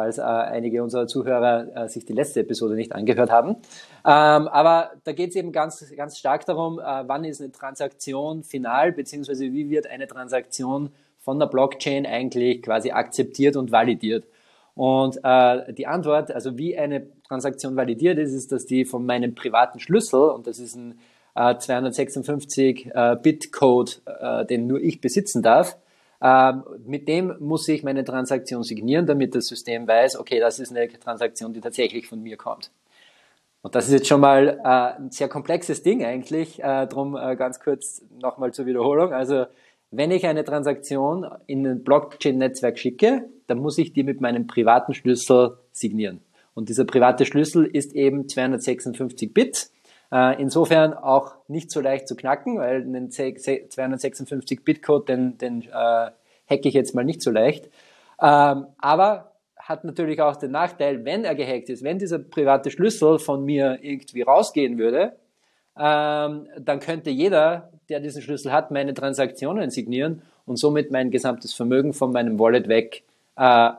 [0.00, 3.50] falls äh, einige unserer Zuhörer äh, sich die letzte Episode nicht angehört haben.
[3.50, 8.42] Ähm, aber da geht es eben ganz, ganz stark darum, äh, wann ist eine Transaktion
[8.42, 14.24] final, beziehungsweise wie wird eine Transaktion von der Blockchain eigentlich quasi akzeptiert und validiert.
[14.74, 19.34] Und äh, die Antwort, also wie eine Transaktion validiert ist, ist, dass die von meinem
[19.34, 20.98] privaten Schlüssel, und das ist ein
[21.34, 25.76] äh, 256-Bit-Code, äh, den nur ich besitzen darf,
[26.84, 30.86] mit dem muss ich meine Transaktion signieren, damit das System weiß, okay, das ist eine
[30.88, 32.70] Transaktion, die tatsächlich von mir kommt.
[33.62, 37.36] Und das ist jetzt schon mal äh, ein sehr komplexes Ding eigentlich, äh, drum äh,
[37.36, 39.12] ganz kurz nochmal zur Wiederholung.
[39.12, 39.46] Also
[39.90, 44.94] wenn ich eine Transaktion in ein Blockchain-Netzwerk schicke, dann muss ich die mit meinem privaten
[44.94, 46.20] Schlüssel signieren.
[46.54, 49.70] Und dieser private Schlüssel ist eben 256 Bit.
[50.12, 56.68] Äh, insofern auch nicht so leicht zu knacken, weil einen 256-Bit-Code, den, den äh, hacke
[56.68, 57.66] ich jetzt mal nicht so leicht.
[58.20, 63.18] Ähm, aber hat natürlich auch den Nachteil, wenn er gehackt ist, wenn dieser private Schlüssel
[63.18, 65.12] von mir irgendwie rausgehen würde,
[65.78, 71.54] ähm, dann könnte jeder, der diesen Schlüssel hat, meine Transaktionen signieren und somit mein gesamtes
[71.54, 73.04] Vermögen von meinem Wallet weg
[73.36, 73.70] äh,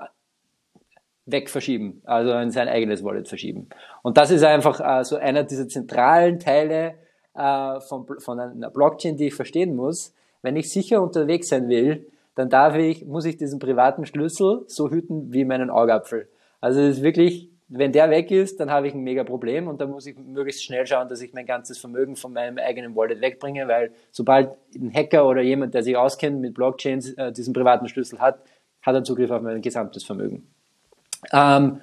[1.31, 3.69] wegverschieben, also in sein eigenes Wallet verschieben.
[4.01, 6.95] Und das ist einfach äh, so einer dieser zentralen Teile
[7.33, 10.13] äh, von, von einer Blockchain, die ich verstehen muss.
[10.41, 14.89] Wenn ich sicher unterwegs sein will, dann darf ich, muss ich diesen privaten Schlüssel so
[14.89, 16.27] hüten wie meinen Augapfel.
[16.59, 19.81] Also es ist wirklich, wenn der weg ist, dann habe ich ein mega Problem und
[19.81, 23.21] dann muss ich möglichst schnell schauen, dass ich mein ganzes Vermögen von meinem eigenen Wallet
[23.21, 27.87] wegbringe, weil sobald ein Hacker oder jemand, der sich auskennt mit Blockchains, äh, diesen privaten
[27.87, 28.41] Schlüssel hat,
[28.81, 30.47] hat er Zugriff auf mein gesamtes Vermögen.
[31.31, 31.81] Ähm,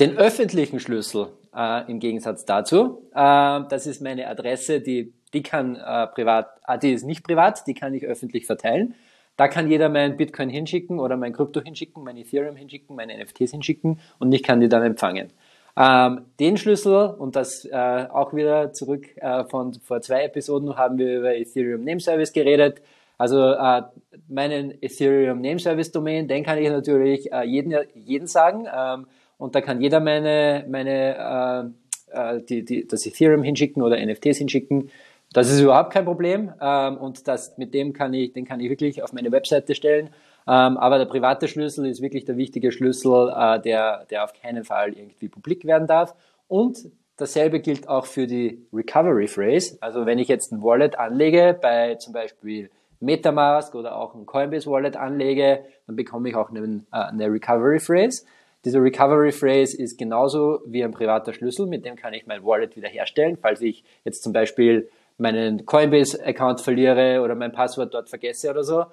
[0.00, 5.76] den öffentlichen Schlüssel äh, im Gegensatz dazu, äh, das ist meine Adresse, die, die kann
[5.76, 8.94] äh, privat, ah, die ist nicht privat, die kann ich öffentlich verteilen.
[9.36, 13.50] Da kann jeder mein Bitcoin hinschicken oder mein Krypto hinschicken, mein Ethereum hinschicken, meine NFTs
[13.50, 15.30] hinschicken und ich kann die dann empfangen.
[15.78, 20.96] Ähm, den Schlüssel, und das äh, auch wieder zurück äh, von vor zwei Episoden, haben
[20.96, 22.80] wir über Ethereum Name Service geredet.
[23.18, 23.82] Also äh,
[24.28, 28.66] meinen Ethereum Name Service Domain, den kann ich natürlich äh, jeden, jeden sagen.
[28.74, 29.06] Ähm,
[29.38, 31.72] und da kann jeder meine, meine
[32.12, 34.90] äh, äh, die, die, das Ethereum hinschicken oder NFTs hinschicken.
[35.32, 38.70] Das ist überhaupt kein Problem ähm, und das, mit dem kann ich, den kann ich
[38.70, 40.10] wirklich auf meine Webseite stellen.
[40.48, 44.64] Ähm, aber der private Schlüssel ist wirklich der wichtige Schlüssel, äh, der, der auf keinen
[44.64, 46.14] Fall irgendwie publik werden darf.
[46.46, 46.78] Und
[47.16, 49.76] dasselbe gilt auch für die Recovery Phrase.
[49.80, 54.70] Also wenn ich jetzt ein Wallet anlege, bei zum Beispiel Metamask oder auch ein Coinbase
[54.70, 58.24] Wallet anlege, dann bekomme ich auch eine, äh, eine Recovery Phrase.
[58.64, 62.76] Diese Recovery Phrase ist genauso wie ein privater Schlüssel, mit dem kann ich mein Wallet
[62.76, 68.64] wiederherstellen, falls ich jetzt zum Beispiel meinen Coinbase-Account verliere oder mein Passwort dort vergesse oder
[68.64, 68.84] so.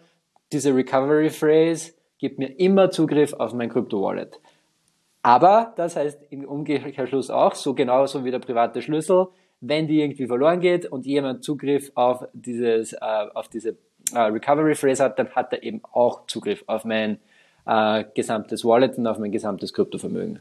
[0.52, 4.40] Diese Recovery Phrase gibt mir immer Zugriff auf mein Krypto-Wallet.
[5.24, 9.28] Aber das heißt im Umkehrschluss auch, so genauso wie der private Schlüssel,
[9.62, 12.98] wenn die irgendwie verloren geht und jemand Zugriff auf dieses, äh,
[13.34, 13.78] auf diese
[14.14, 17.20] äh, Recovery Phrase hat, dann hat er eben auch Zugriff auf mein
[17.66, 20.40] äh, gesamtes Wallet und auf mein gesamtes Kryptovermögen.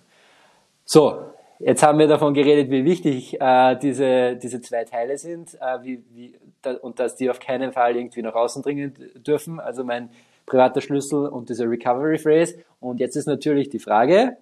[0.85, 1.23] So,
[1.59, 6.03] jetzt haben wir davon geredet, wie wichtig äh, diese, diese zwei Teile sind äh, wie,
[6.11, 8.95] wie, da, und dass die auf keinen Fall irgendwie nach außen dringen
[9.27, 9.61] dürfen.
[9.61, 10.11] Also mein
[10.47, 12.59] privater Schlüssel und diese Recovery Phrase.
[12.81, 14.37] Und jetzt ist natürlich die Frage,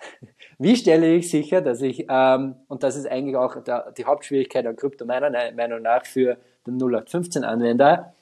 [0.58, 4.66] wie stelle ich sicher, dass ich, ähm, und das ist eigentlich auch der, die Hauptschwierigkeit
[4.66, 8.12] an Krypto meiner Meinung nach für den 0815-Anwender,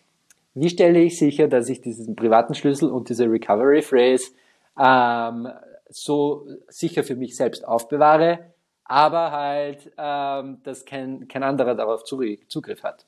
[0.55, 4.31] wie stelle ich sicher, dass ich diesen privaten Schlüssel und diese Recovery Phrase
[4.79, 5.49] ähm,
[5.88, 8.38] so sicher für mich selbst aufbewahre,
[8.85, 13.07] aber halt, ähm, dass kein, kein anderer darauf Zugriff hat.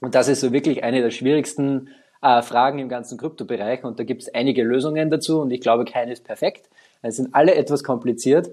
[0.00, 1.88] Und das ist so wirklich eine der schwierigsten
[2.22, 5.84] äh, Fragen im ganzen Kryptobereich und da gibt es einige Lösungen dazu und ich glaube,
[5.84, 6.68] keine ist perfekt.
[7.02, 8.48] Es sind alle etwas kompliziert.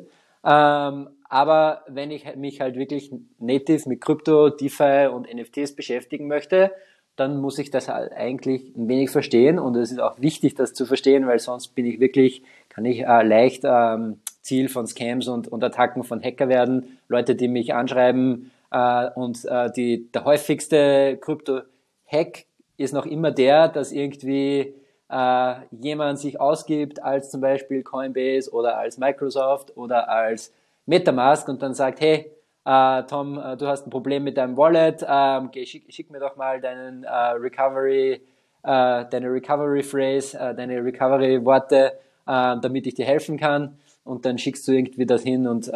[0.45, 6.71] Ähm, aber wenn ich mich halt wirklich native mit Krypto, DeFi und NFTs beschäftigen möchte,
[7.15, 10.85] dann muss ich das eigentlich ein wenig verstehen und es ist auch wichtig, das zu
[10.85, 15.47] verstehen, weil sonst bin ich wirklich, kann ich äh, leicht ähm, Ziel von Scams und,
[15.47, 16.97] und Attacken von Hacker werden.
[17.07, 22.45] Leute, die mich anschreiben äh, und äh, die, der häufigste Krypto-Hack
[22.77, 24.73] ist noch immer der, dass irgendwie
[25.09, 30.51] äh, jemand sich ausgibt als zum Beispiel Coinbase oder als Microsoft oder als
[30.87, 32.31] Metamask und dann sagt, hey,
[32.65, 36.19] äh, Tom, äh, du hast ein Problem mit deinem Wallet, ähm, geh, schick, schick, mir
[36.19, 38.21] doch mal deinen äh, Recovery,
[38.63, 41.93] äh, deine Recovery Phrase, äh, deine Recovery Worte,
[42.25, 43.77] äh, damit ich dir helfen kann.
[44.05, 45.71] Und dann schickst du irgendwie das hin und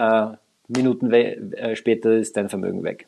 [0.69, 1.09] Minuten
[1.75, 3.07] später ist dein Vermögen weg.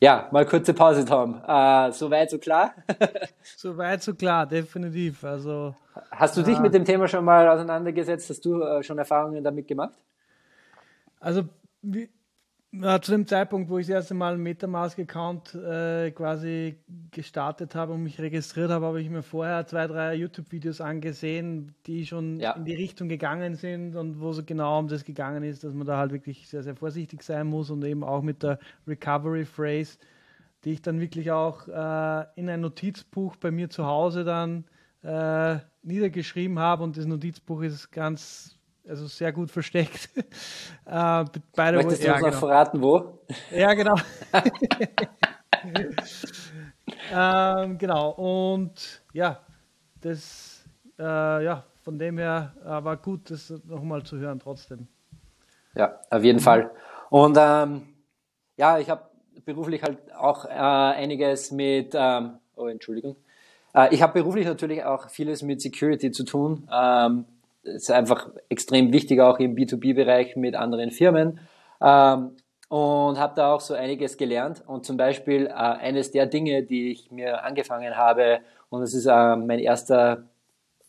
[0.00, 1.42] Ja, mal kurze Pause, Tom.
[1.46, 2.72] Äh, so weit, so klar?
[3.42, 5.22] so weit, so klar, definitiv.
[5.22, 5.74] Also,
[6.10, 8.30] Hast du dich mit dem Thema schon mal auseinandergesetzt?
[8.30, 9.98] Hast du schon Erfahrungen damit gemacht?
[11.20, 11.42] Also,
[11.82, 12.08] wie,
[12.70, 16.76] ja, zu dem Zeitpunkt, wo ich das erste Mal einen Metamask-Account äh, quasi
[17.10, 22.06] gestartet habe und mich registriert habe, habe ich mir vorher zwei, drei YouTube-Videos angesehen, die
[22.06, 22.52] schon ja.
[22.52, 25.86] in die Richtung gegangen sind und wo es genau um das gegangen ist, dass man
[25.86, 29.96] da halt wirklich sehr, sehr vorsichtig sein muss und eben auch mit der Recovery Phrase,
[30.64, 34.64] die ich dann wirklich auch äh, in ein Notizbuch bei mir zu Hause dann
[35.02, 38.57] äh, niedergeschrieben habe und das Notizbuch ist ganz
[38.88, 40.08] also sehr gut versteckt.
[40.86, 41.24] äh,
[41.54, 42.30] beide Möchtest du uns genau.
[42.30, 43.18] noch verraten, wo?
[43.50, 43.96] Ja, genau.
[47.12, 49.40] ähm, genau, und ja,
[50.00, 50.64] das,
[50.98, 54.88] äh, ja, von dem her äh, war gut, das nochmal zu hören trotzdem.
[55.74, 56.42] Ja, auf jeden mhm.
[56.42, 56.70] Fall.
[57.10, 57.88] Und ähm,
[58.56, 59.02] ja, ich habe
[59.44, 63.16] beruflich halt auch äh, einiges mit, ähm, oh Entschuldigung,
[63.74, 66.68] äh, ich habe beruflich natürlich auch vieles mit Security zu tun.
[67.74, 71.40] Ist einfach extrem wichtig, auch im B2B-Bereich mit anderen Firmen.
[71.80, 72.32] Ähm,
[72.68, 74.62] und habe da auch so einiges gelernt.
[74.66, 79.06] Und zum Beispiel äh, eines der Dinge, die ich mir angefangen habe, und das ist
[79.06, 80.24] äh, mein erster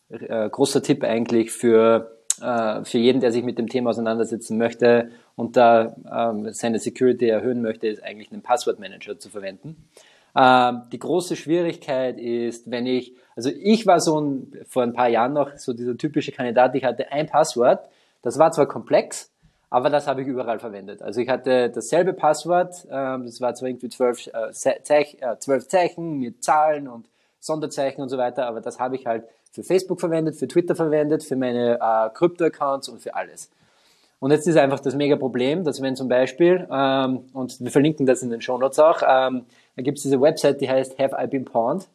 [0.09, 5.11] äh, großer Tipp eigentlich für, äh, für jeden, der sich mit dem Thema auseinandersetzen möchte
[5.35, 9.87] und da ähm, seine Security erhöhen möchte, ist eigentlich einen Passwortmanager zu verwenden.
[10.35, 15.07] Ähm, die große Schwierigkeit ist, wenn ich, also ich war so ein, vor ein paar
[15.07, 17.79] Jahren noch so dieser typische Kandidat, ich hatte ein Passwort,
[18.21, 19.31] das war zwar komplex,
[19.69, 21.01] aber das habe ich überall verwendet.
[21.01, 25.67] Also ich hatte dasselbe Passwort, ähm, das war zwar irgendwie zwölf, äh, Zeich, äh, zwölf
[25.67, 27.07] Zeichen mit Zahlen und
[27.39, 31.23] Sonderzeichen und so weiter, aber das habe ich halt für Facebook verwendet, für Twitter verwendet,
[31.23, 33.49] für meine äh, Krypto-Accounts und für alles.
[34.19, 38.05] Und jetzt ist einfach das mega Problem, dass wenn zum Beispiel, ähm, und wir verlinken
[38.05, 41.15] das in den Show Notes auch, ähm, da gibt es diese Website, die heißt Have
[41.17, 41.87] I Been Pawned.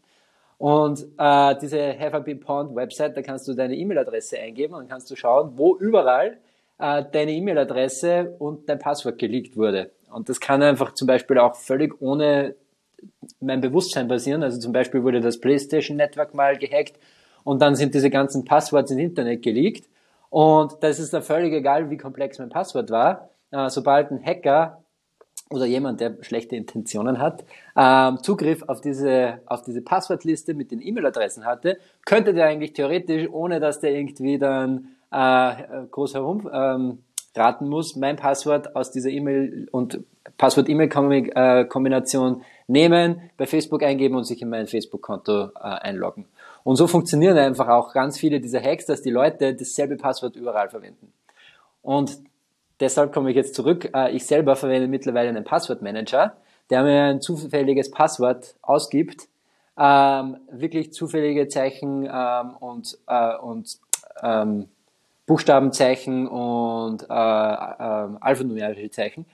[0.57, 4.89] Und äh, diese Have I Been Pawned Website, da kannst du deine E-Mail-Adresse eingeben und
[4.89, 6.39] kannst du schauen, wo überall
[6.79, 9.91] äh, deine E-Mail-Adresse und dein Passwort geleakt wurde.
[10.11, 12.55] Und das kann einfach zum Beispiel auch völlig ohne
[13.41, 14.43] mein Bewusstsein passieren.
[14.43, 16.99] Also zum Beispiel wurde das PlayStation Network mal gehackt
[17.43, 19.85] und dann sind diese ganzen Passworts ins Internet geleakt.
[20.35, 23.31] Und das ist dann völlig egal, wie komplex mein Passwort war.
[23.53, 24.83] Äh, sobald ein Hacker
[25.49, 27.45] oder jemand, der schlechte Intentionen hat,
[27.77, 33.29] ähm, Zugriff auf diese, auf diese Passwortliste mit den E-Mail-Adressen hatte, könnte der eigentlich theoretisch,
[33.31, 35.53] ohne dass der irgendwie dann äh,
[35.93, 36.99] groß herum ähm,
[37.61, 40.01] muss, mein Passwort aus dieser E-Mail und
[40.37, 46.27] Passwort-E-Mail-Kombination nehmen, bei Facebook eingeben und sich in mein Facebook-Konto äh, einloggen.
[46.65, 50.71] Und so funktionieren einfach auch ganz viele dieser Hacks, dass die Leute dasselbe Passwort überall
[50.71, 51.13] verwenden.
[51.83, 52.19] Und
[52.81, 53.91] deshalb komme ich jetzt zurück.
[53.95, 56.37] Äh, ich selber verwende mittlerweile einen Passwortmanager,
[56.71, 59.29] der mir ein zufälliges Passwort ausgibt,
[59.79, 63.79] ähm, wirklich zufällige Zeichen ähm, und, äh, und
[64.23, 64.69] ähm,
[65.27, 69.27] Buchstabenzeichen und äh, äh, alphanumerische Zeichen,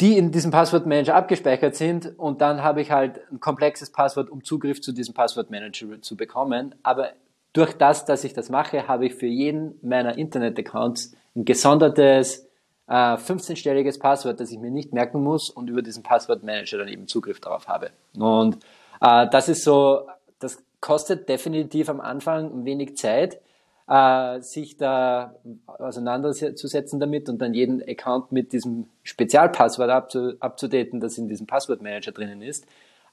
[0.00, 4.44] die in diesem Passwortmanager abgespeichert sind und dann habe ich halt ein komplexes Passwort, um
[4.44, 6.74] Zugriff zu diesem Passwortmanager zu bekommen.
[6.84, 7.10] Aber
[7.52, 12.46] durch das, dass ich das mache, habe ich für jeden meiner Internet-Accounts ein gesondertes
[12.86, 17.08] äh, 15-stelliges Passwort, das ich mir nicht merken muss und über diesen Passwortmanager dann eben
[17.08, 17.90] Zugriff darauf habe.
[18.16, 18.58] Und
[19.00, 20.06] äh, das ist so,
[20.38, 23.40] das kostet definitiv am Anfang wenig Zeit,
[23.88, 25.34] äh, sich da
[25.66, 32.12] auseinanderzusetzen damit und dann jeden Account mit diesem Spezialpasswort abzu, abzudaten, das in diesem Passwortmanager
[32.12, 32.66] drinnen ist.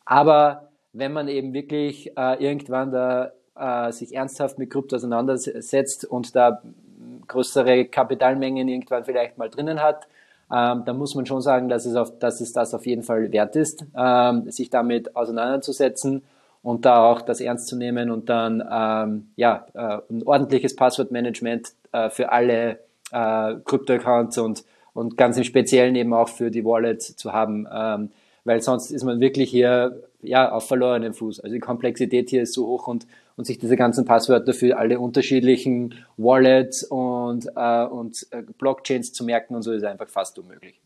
[0.06, 6.36] Aber wenn man eben wirklich äh, irgendwann da äh, sich ernsthaft mit Krypto auseinandersetzt und
[6.36, 6.62] da
[7.28, 10.08] größere Kapitalmengen irgendwann vielleicht mal drinnen hat,
[10.52, 13.32] ähm, dann muss man schon sagen, dass es, auf, dass es das auf jeden Fall
[13.32, 16.24] wert ist, ähm, sich damit auseinanderzusetzen
[16.66, 21.74] und da auch das ernst zu nehmen und dann ähm, ja, äh, ein ordentliches Passwortmanagement
[21.92, 22.80] äh, für alle
[23.12, 24.64] äh, Krypto-Accounts und,
[24.96, 28.10] und ganz im Speziellen eben auch für die Wallets zu haben, ähm,
[28.46, 31.40] weil sonst ist man wirklich hier ja, auf verlorenem Fuß.
[31.42, 33.06] Also die Komplexität hier ist so hoch und
[33.38, 39.26] und sich diese ganzen Passwörter für alle unterschiedlichen Wallets und, äh, und äh, Blockchains zu
[39.26, 40.80] merken und so ist einfach fast unmöglich.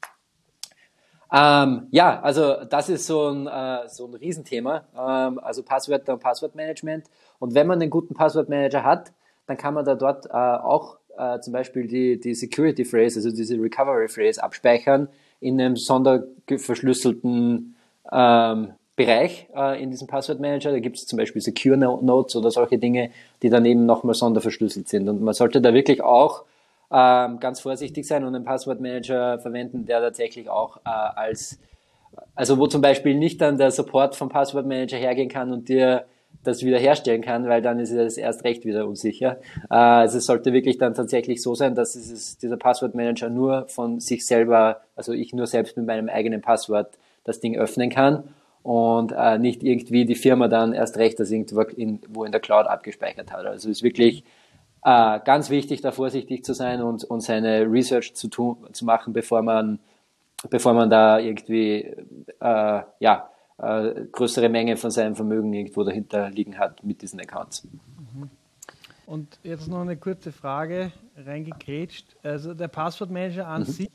[1.32, 6.20] Ähm, ja, also das ist so ein, äh, so ein Riesenthema, ähm, also Passwörter und
[6.20, 7.06] Passwortmanagement.
[7.38, 9.12] Und wenn man einen guten Passwortmanager hat,
[9.46, 13.32] dann kann man da dort äh, auch äh, zum Beispiel die, die Security Phrase, also
[13.32, 15.08] diese Recovery Phrase abspeichern
[15.40, 17.76] in einem sonderverschlüsselten
[18.12, 20.72] ähm, Bereich äh, in diesem Passwortmanager.
[20.72, 23.12] Da gibt es zum Beispiel Secure Notes oder solche Dinge,
[23.42, 25.08] die dann eben nochmal sonderverschlüsselt sind.
[25.08, 26.44] Und man sollte da wirklich auch
[26.92, 31.60] ähm, ganz vorsichtig sein und einen Passwortmanager verwenden, der tatsächlich auch äh, als,
[32.36, 36.06] also wo zum Beispiel nicht dann der Support vom Passwortmanager hergehen kann und dir
[36.44, 39.38] das wiederherstellen kann, weil dann ist es erst recht wieder unsicher.
[39.70, 44.00] Äh, also es sollte wirklich dann tatsächlich so sein, dass dieses, dieser Passwortmanager nur von
[44.00, 48.24] sich selber, also ich nur selbst mit meinem eigenen Passwort das Ding öffnen kann
[48.64, 52.42] und äh, nicht irgendwie die Firma dann erst recht das irgendwo in, wo in der
[52.42, 53.46] Cloud abgespeichert hat.
[53.46, 54.24] Also es ist wirklich
[54.84, 59.14] äh, ganz wichtig, da vorsichtig zu sein und, und seine Research zu tun, zu machen,
[59.14, 59.80] bevor man,
[60.50, 61.94] bevor man da irgendwie
[62.40, 67.66] äh, ja, äh, größere Menge von seinem Vermögen irgendwo dahinter liegen hat mit diesen Accounts.
[67.66, 68.30] Mhm.
[69.06, 72.16] Und jetzt noch eine kurze Frage reingekrätscht.
[72.22, 73.66] Also der Passwortmanager an mhm.
[73.66, 73.90] sich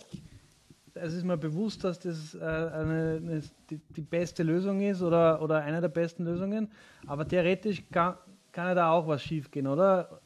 [0.94, 5.42] es ist mir bewusst, dass das äh, eine, eine, die, die, beste Lösung ist oder,
[5.42, 6.70] oder eine der besten Lösungen,
[7.06, 8.14] aber theoretisch kann,
[8.52, 10.20] kann ja da auch was schiefgehen, oder?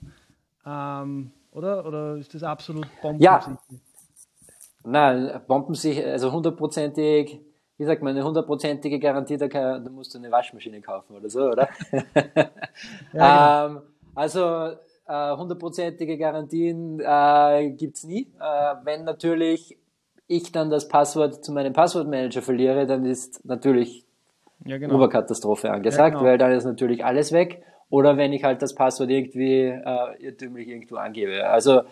[0.67, 1.87] Ähm, oder?
[1.87, 3.59] Oder ist das absolut bombensicher?
[3.59, 3.59] Ja.
[4.85, 7.41] Nein, bombensicher, also hundertprozentig,
[7.77, 11.29] wie sagt man, eine hundertprozentige Garantie, da, kann, da, musst du eine Waschmaschine kaufen oder
[11.29, 11.69] so, oder?
[13.13, 13.79] ja, genau.
[13.79, 13.83] ähm,
[14.15, 14.73] also
[15.07, 18.31] äh, hundertprozentige Garantien äh, gibt es nie.
[18.41, 19.77] Äh, wenn natürlich
[20.27, 24.05] ich dann das Passwort zu meinem Passwortmanager verliere, dann ist natürlich
[24.65, 24.97] ja, genau.
[24.97, 26.25] Oberkatastrophe angesagt, ja, genau.
[26.25, 27.63] weil dann ist natürlich alles weg.
[27.91, 31.49] Oder wenn ich halt das Passwort irgendwie äh, irrtümlich irgendwo angebe.
[31.49, 31.83] Also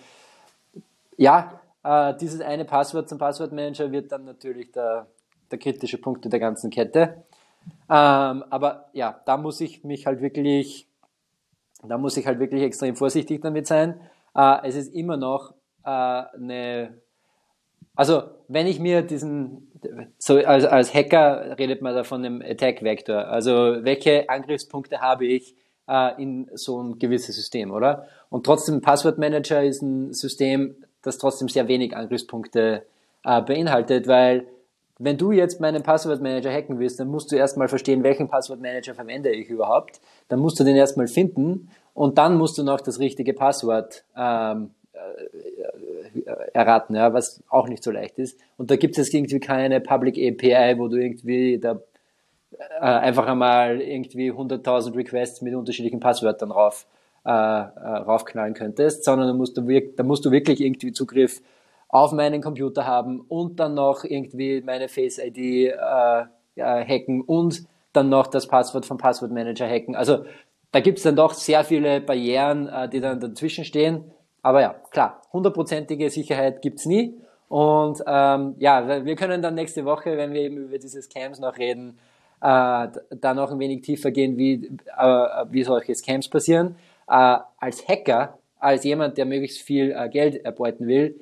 [1.16, 5.06] ja, äh, dieses eine Passwort zum Passwortmanager wird dann natürlich der,
[5.50, 7.24] der kritische Punkt in der ganzen Kette.
[7.88, 10.87] Ähm, aber ja, da muss ich mich halt wirklich,
[11.82, 14.00] da muss ich halt wirklich extrem vorsichtig damit sein.
[14.35, 15.54] Äh, es ist immer noch
[15.85, 16.94] äh, eine
[17.96, 19.72] also, wenn ich mir diesen,
[20.18, 23.26] so als, als Hacker redet man da von einem Attack Vector.
[23.26, 25.56] Also, welche Angriffspunkte habe ich
[25.88, 28.07] äh, in so ein gewisses System, oder?
[28.31, 32.82] Und trotzdem, Passwortmanager ist ein System, das trotzdem sehr wenig Angriffspunkte
[33.24, 34.47] äh, beinhaltet, weil
[34.99, 39.30] wenn du jetzt meinen Passwortmanager hacken willst, dann musst du erstmal verstehen, welchen Passwortmanager verwende
[39.30, 40.01] ich überhaupt.
[40.28, 44.70] Dann musst du den erstmal finden und dann musst du noch das richtige Passwort ähm,
[46.53, 48.41] erraten, ja, was auch nicht so leicht ist.
[48.57, 51.80] Und da gibt es irgendwie keine Public API, wo du irgendwie da
[52.80, 56.86] äh, einfach einmal irgendwie 100.000 Requests mit unterschiedlichen Passwörtern rauf,
[57.24, 61.42] äh, äh, raufknallen könntest, sondern da musst, du da musst du wirklich irgendwie Zugriff
[61.88, 66.24] auf meinen Computer haben und dann noch irgendwie meine Face ID äh,
[66.57, 69.94] hacken und dann noch das Passwort vom Passwortmanager hacken.
[69.94, 70.24] Also
[70.72, 74.04] da gibt es dann doch sehr viele Barrieren, äh, die dann dazwischen stehen.
[74.42, 77.14] Aber ja, klar, hundertprozentige Sicherheit gibt's nie.
[77.48, 81.59] Und ähm, ja, wir können dann nächste Woche, wenn wir eben über diese Scams noch
[81.59, 81.98] reden,
[82.41, 82.89] äh,
[83.20, 86.76] da noch ein wenig tiefer gehen, wie, äh, wie solche Scams passieren.
[87.09, 91.20] Äh, als Hacker, als jemand, der möglichst viel äh, Geld erbeuten will,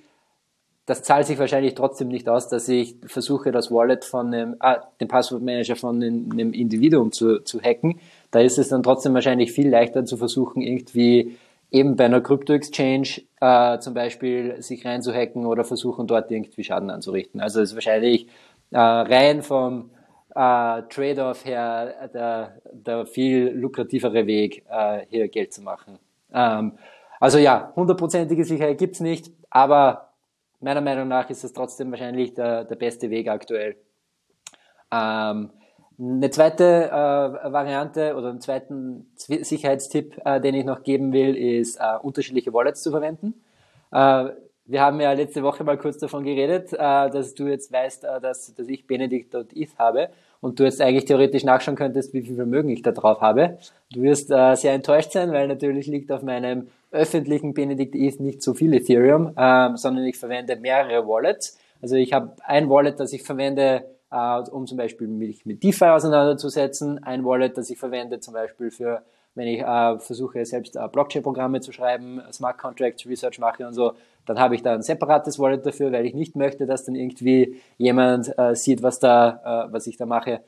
[0.86, 4.82] das zahlt sich wahrscheinlich trotzdem nicht aus, dass ich versuche, das Wallet von einem, ah,
[5.00, 8.00] den Passwortmanager von einem Individuum zu, zu hacken.
[8.30, 11.38] Da ist es dann trotzdem wahrscheinlich viel leichter zu versuchen, irgendwie
[11.70, 17.40] eben bei einer Krypto-Exchange äh, zum Beispiel sich reinzuhacken oder versuchen, dort irgendwie Schaden anzurichten.
[17.40, 18.26] Also es ist wahrscheinlich
[18.70, 19.90] äh, rein vom
[20.34, 25.98] äh, Trade-off her der, der viel lukrativere Weg, äh, hier Geld zu machen.
[26.32, 26.78] Ähm,
[27.20, 30.10] also ja, hundertprozentige Sicherheit gibt's nicht, aber
[30.60, 33.76] meiner Meinung nach ist es trotzdem wahrscheinlich der, der beste Weg aktuell.
[34.92, 35.50] Ähm,
[35.96, 41.76] eine zweite äh, Variante oder einen zweiten Sicherheitstipp, äh, den ich noch geben will, ist
[41.76, 43.34] äh, unterschiedliche Wallets zu verwenden.
[43.92, 44.30] Äh,
[44.66, 48.20] wir haben ja letzte Woche mal kurz davon geredet, äh, dass du jetzt weißt, äh,
[48.20, 50.08] dass, dass ich Benedict.eth habe
[50.44, 53.56] und du jetzt eigentlich theoretisch nachschauen könntest, wie viel Vermögen ich da drauf habe.
[53.90, 58.74] Du wirst sehr enttäuscht sein, weil natürlich liegt auf meinem öffentlichen Benedict.eth nicht so viel
[58.74, 61.58] Ethereum, ähm, sondern ich verwende mehrere Wallets.
[61.80, 65.86] Also ich habe ein Wallet, das ich verwende, äh, um zum Beispiel mich mit DeFi
[65.86, 67.02] auseinanderzusetzen.
[67.02, 69.00] Ein Wallet, das ich verwende zum Beispiel für,
[69.34, 73.92] wenn ich äh, versuche, selbst äh, Blockchain-Programme zu schreiben, Smart Contracts Research mache und so,
[74.26, 77.60] dann habe ich da ein separates Wallet dafür, weil ich nicht möchte, dass dann irgendwie
[77.76, 80.40] jemand äh, sieht, was da, äh, was ich da mache.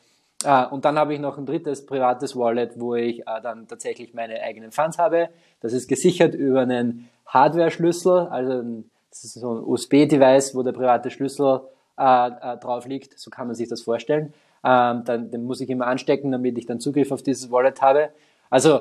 [0.45, 4.15] Ah, und dann habe ich noch ein drittes privates Wallet, wo ich äh, dann tatsächlich
[4.15, 5.31] meine eigenen Funds habe.
[5.61, 10.73] Das ist gesichert über einen Hardware-Schlüssel, also ein, das ist so ein USB-Device, wo der
[10.73, 11.63] private Schlüssel
[11.99, 13.19] äh, äh, drauf liegt.
[13.19, 14.35] So kann man sich das vorstellen.
[14.63, 18.11] Ähm, dann, den muss ich immer anstecken, damit ich dann Zugriff auf dieses Wallet habe.
[18.51, 18.81] Also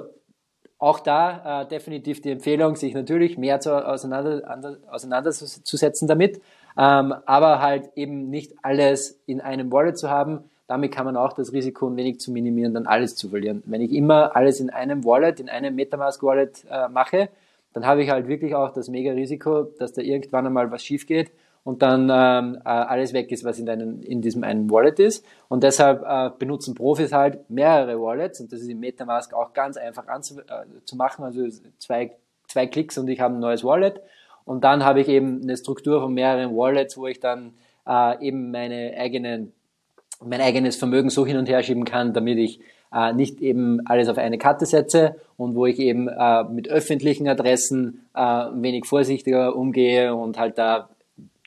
[0.78, 6.42] auch da äh, definitiv die Empfehlung, sich natürlich mehr zu, auseinander, auseinanderzusetzen damit,
[6.78, 10.50] ähm, aber halt eben nicht alles in einem Wallet zu haben.
[10.68, 13.64] Damit kann man auch das Risiko ein wenig zu minimieren, dann alles zu verlieren.
[13.66, 17.30] Wenn ich immer alles in einem Wallet, in einem Metamask Wallet äh, mache,
[17.74, 21.06] dann habe ich halt wirklich auch das mega Risiko, dass da irgendwann einmal was schief
[21.06, 21.32] geht
[21.66, 25.26] und dann ähm, äh, alles weg ist, was in, deinem, in diesem einen Wallet ist.
[25.50, 29.76] Und deshalb äh, benutzen Profis halt mehrere Wallets und das ist im Metamask auch ganz
[29.76, 31.24] einfach anzu, äh.
[31.24, 31.48] Also
[31.80, 32.12] zwei,
[32.48, 34.00] zwei Klicks und ich habe ein neues Wallet.
[34.46, 37.54] Und dann habe ich eben eine Struktur von mehreren Wallets, wo ich dann
[37.88, 39.52] äh, eben meine eigenen,
[40.24, 42.60] mein eigenes Vermögen so hin und her schieben kann, damit ich
[42.94, 47.28] äh, nicht eben alles auf eine Karte setze und wo ich eben äh, mit öffentlichen
[47.28, 48.22] Adressen äh,
[48.54, 50.90] wenig vorsichtiger umgehe und halt da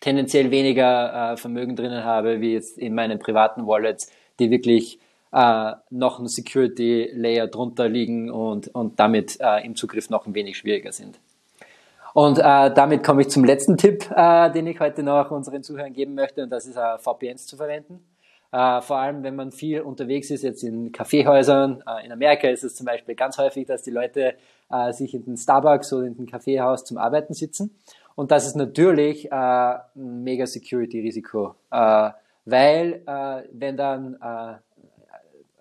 [0.01, 4.99] tendenziell weniger äh, Vermögen drinnen habe, wie jetzt in meinen privaten Wallets, die wirklich
[5.33, 10.35] äh, noch ein Security Layer drunter liegen und, und damit äh, im Zugriff noch ein
[10.35, 11.19] wenig schwieriger sind.
[12.15, 15.93] Und äh, damit komme ich zum letzten Tipp, äh, den ich heute noch unseren Zuhörern
[15.93, 18.01] geben möchte, und das ist äh, VPNs zu verwenden.
[18.51, 21.83] Äh, vor allem, wenn man viel unterwegs ist, jetzt in Kaffeehäusern.
[21.87, 24.35] Äh, in Amerika ist es zum Beispiel ganz häufig, dass die Leute
[24.71, 27.79] äh, sich in den Starbucks oder in den Kaffeehaus zum Arbeiten sitzen.
[28.19, 32.11] Und das ist natürlich äh, ein mega Security-Risiko, äh,
[32.47, 34.55] weil äh, wenn dann äh,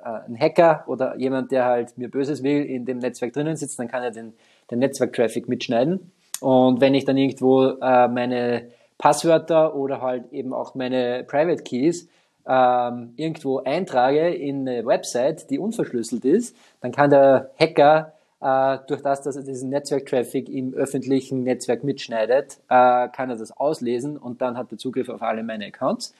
[0.03, 3.77] äh, ein Hacker oder jemand, der halt mir Böses will, in dem Netzwerk drinnen sitzt,
[3.77, 4.33] dann kann er den,
[4.71, 6.11] den Netzwerk-Traffic mitschneiden.
[6.39, 12.09] Und wenn ich dann irgendwo äh, meine Passwörter oder halt eben auch meine Private Keys
[12.47, 19.01] ähm, irgendwo eintrage in eine Website, die unverschlüsselt ist, dann kann der Hacker äh, durch
[19.01, 24.41] das, dass er diesen Netzwerktraffic im öffentlichen Netzwerk mitschneidet, äh, kann er das auslesen und
[24.41, 26.13] dann hat er Zugriff auf alle meine Accounts.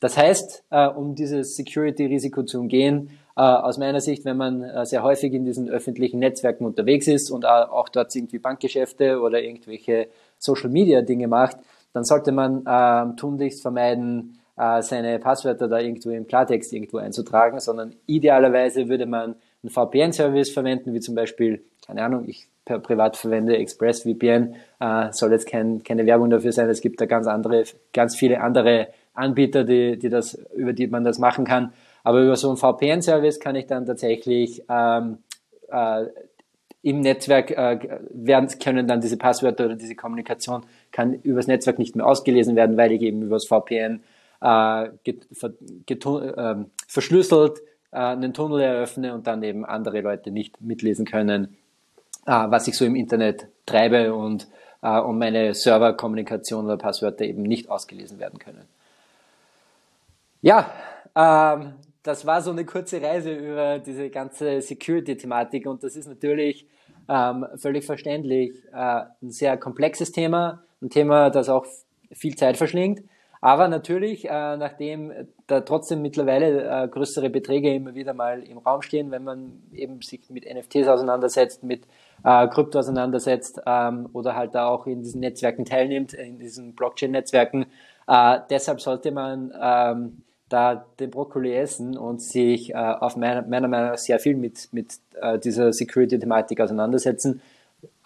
[0.00, 4.84] Das heißt, äh, um dieses Security-Risiko zu umgehen, äh, aus meiner Sicht, wenn man äh,
[4.86, 10.08] sehr häufig in diesen öffentlichen Netzwerken unterwegs ist und auch dort irgendwie Bankgeschäfte oder irgendwelche
[10.38, 11.58] Social-Media-Dinge macht,
[11.92, 14.36] dann sollte man äh, tunlichst vermeiden,
[14.80, 20.94] seine Passwörter da irgendwo im Klartext irgendwo einzutragen, sondern idealerweise würde man einen VPN-Service verwenden,
[20.94, 26.30] wie zum Beispiel, keine Ahnung, ich privat verwende ExpressVPN, äh, soll jetzt kein, keine Werbung
[26.30, 30.72] dafür sein, es gibt da ganz andere, ganz viele andere Anbieter, die, die das, über
[30.72, 31.72] die man das machen kann.
[32.04, 35.18] Aber über so einen VPN-Service kann ich dann tatsächlich ähm,
[35.68, 36.06] äh,
[36.82, 41.94] im Netzwerk äh, werden, können dann diese Passwörter oder diese Kommunikation kann übers Netzwerk nicht
[41.94, 44.02] mehr ausgelesen werden, weil ich eben übers VPN
[44.40, 45.52] äh, get, ver,
[45.84, 46.54] get, äh,
[46.88, 47.60] verschlüsselt
[47.92, 51.56] äh, einen Tunnel eröffne und dann eben andere Leute nicht mitlesen können,
[52.26, 54.48] äh, was ich so im Internet treibe und
[54.82, 58.66] äh, und meine Serverkommunikation oder Passwörter eben nicht ausgelesen werden können.
[60.42, 60.70] Ja,
[61.14, 66.66] ähm, das war so eine kurze Reise über diese ganze Security-Thematik und das ist natürlich
[67.08, 71.66] ähm, völlig verständlich äh, ein sehr komplexes Thema, ein Thema, das auch
[72.12, 73.02] viel Zeit verschlingt.
[73.42, 75.12] Aber natürlich, äh, nachdem
[75.46, 80.02] da trotzdem mittlerweile äh, größere Beträge immer wieder mal im Raum stehen, wenn man eben
[80.02, 81.84] sich mit NFTs auseinandersetzt, mit
[82.22, 87.66] äh, Krypto auseinandersetzt ähm, oder halt da auch in diesen Netzwerken teilnimmt, in diesen Blockchain-Netzwerken,
[88.06, 93.68] äh, deshalb sollte man ähm, da den Brokkoli essen und sich äh, auf meiner, meiner
[93.68, 97.40] Meinung nach sehr viel mit, mit äh, dieser Security-Thematik auseinandersetzen.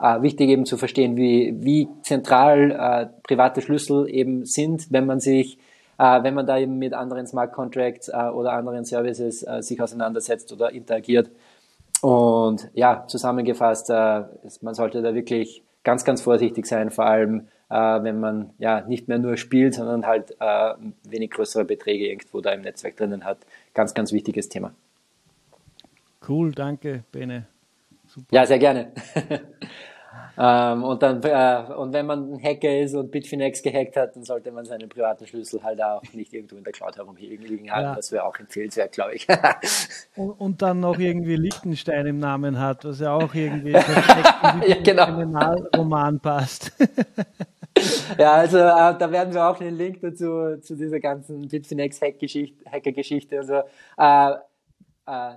[0.00, 5.20] Äh, wichtig eben zu verstehen, wie, wie zentral äh, private Schlüssel eben sind, wenn man
[5.20, 5.58] sich,
[5.98, 9.80] äh, wenn man da eben mit anderen Smart Contracts äh, oder anderen Services äh, sich
[9.80, 11.30] auseinandersetzt oder interagiert.
[12.02, 14.24] Und ja, zusammengefasst, äh,
[14.60, 19.18] man sollte da wirklich ganz, ganz vorsichtig sein, vor allem wenn man ja nicht mehr
[19.18, 20.36] nur spielt, sondern halt
[21.02, 23.38] wenig größere Beträge irgendwo da im Netzwerk drinnen hat.
[23.72, 24.72] Ganz, ganz wichtiges Thema.
[26.28, 27.46] Cool, danke, Bene.
[28.14, 28.26] Super.
[28.30, 28.92] Ja, sehr gerne.
[30.36, 34.24] Ähm, und dann, äh, und wenn man ein Hacker ist und Bitfinex gehackt hat, dann
[34.24, 37.82] sollte man seinen privaten Schlüssel halt auch nicht irgendwo in der Cloud herumliegen haben.
[37.84, 37.94] Ja.
[37.94, 39.28] Das wäre auch empfehlenswert, glaube ich.
[40.16, 45.04] und, und, dann noch irgendwie Liechtenstein im Namen hat, was ja auch irgendwie ja, genau.
[45.04, 46.72] Kriminalroman passt.
[48.18, 53.38] ja, also äh, da werden wir auch einen Link dazu zu dieser ganzen Bitfinex Hacker-Geschichte.
[53.38, 53.62] Also
[53.98, 54.36] äh,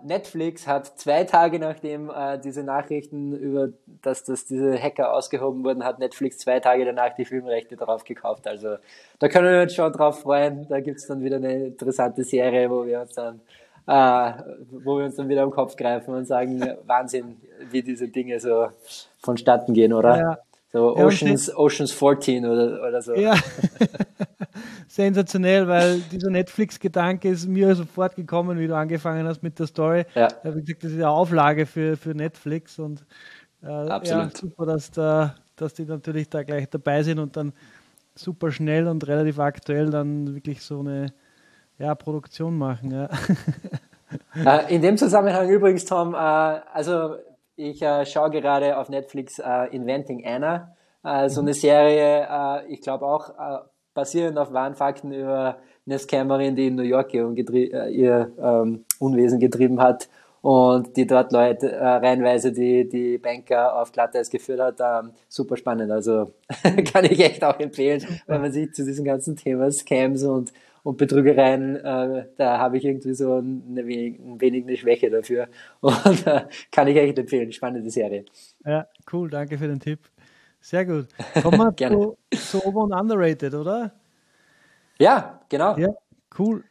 [0.04, 3.70] Netflix hat zwei Tage nachdem uh, diese Nachrichten über,
[4.02, 8.48] dass, dass diese Hacker ausgehoben wurden, hat Netflix zwei Tage danach die Filmrechte darauf gekauft.
[8.48, 8.78] Also
[9.20, 10.68] da können wir uns schon drauf freuen.
[10.70, 13.42] Da gibt's dann wieder eine interessante Serie, wo wir uns dann,
[13.88, 14.42] uh,
[14.72, 17.36] wo wir uns dann wieder am Kopf greifen und sagen, Wahnsinn,
[17.70, 18.70] wie diese Dinge so
[19.20, 20.18] vonstatten gehen, oder?
[20.18, 20.38] Ja.
[20.72, 23.14] So Oceans, ja, Oceans 14 oder, oder so.
[23.16, 23.36] Ja.
[24.88, 30.06] sensationell, weil dieser Netflix-Gedanke ist mir sofort gekommen, wie du angefangen hast mit der Story.
[30.16, 30.28] Ja.
[30.44, 33.06] Wie gesagt, das ist eine Auflage für, für Netflix und
[33.64, 34.24] äh, Absolut.
[34.24, 37.54] Ja, super, dass, da, dass die natürlich da gleich dabei sind und dann
[38.16, 41.14] super schnell und relativ aktuell dann wirklich so eine
[41.78, 42.92] ja, Produktion machen.
[42.92, 43.10] Ja.
[44.34, 47.18] Äh, in dem Zusammenhang übrigens, Tom, äh, also
[47.58, 49.40] ich äh, schaue gerade auf Netflix
[49.72, 50.76] Inventing Anna,
[51.28, 53.32] so eine Serie, ich glaube auch
[53.98, 58.86] basierend auf wahren Fakten über eine Scammerin, die in New York ihr, äh, ihr ähm,
[59.00, 60.08] Unwesen getrieben hat
[60.42, 64.76] und die dort Leute äh, reihenweise die, die Banker auf Glatteis geführt hat.
[64.80, 65.92] Ähm, super spannend.
[65.92, 66.32] Also
[66.94, 70.54] kann ich echt auch empfehlen, wenn man sich zu diesem ganzen Thema Scams und,
[70.88, 75.50] und Betrügereien, äh, da habe ich irgendwie so eine wenig, ein wenig eine Schwäche dafür.
[75.82, 77.52] Und äh, kann ich echt empfehlen.
[77.52, 78.24] Spannende Serie.
[78.66, 79.30] Ja, cool.
[79.30, 80.00] Danke für den Tipp.
[80.62, 81.08] Sehr gut.
[81.42, 83.92] Kommen wir zu, zu Over- und Underrated, oder?
[84.98, 85.78] Ja, genau.
[85.78, 85.90] Ja,
[86.40, 86.64] cool.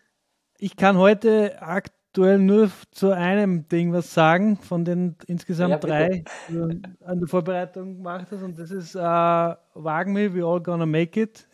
[0.56, 6.24] Ich kann heute aktuell nur zu einem Ding was sagen, von den insgesamt ja, drei,
[6.48, 8.42] die du an der Vorbereitung gemacht hast.
[8.42, 11.46] Und das ist äh, Wagen Me, We All Gonna Make It.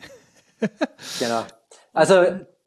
[1.19, 1.43] genau.
[1.91, 2.23] Also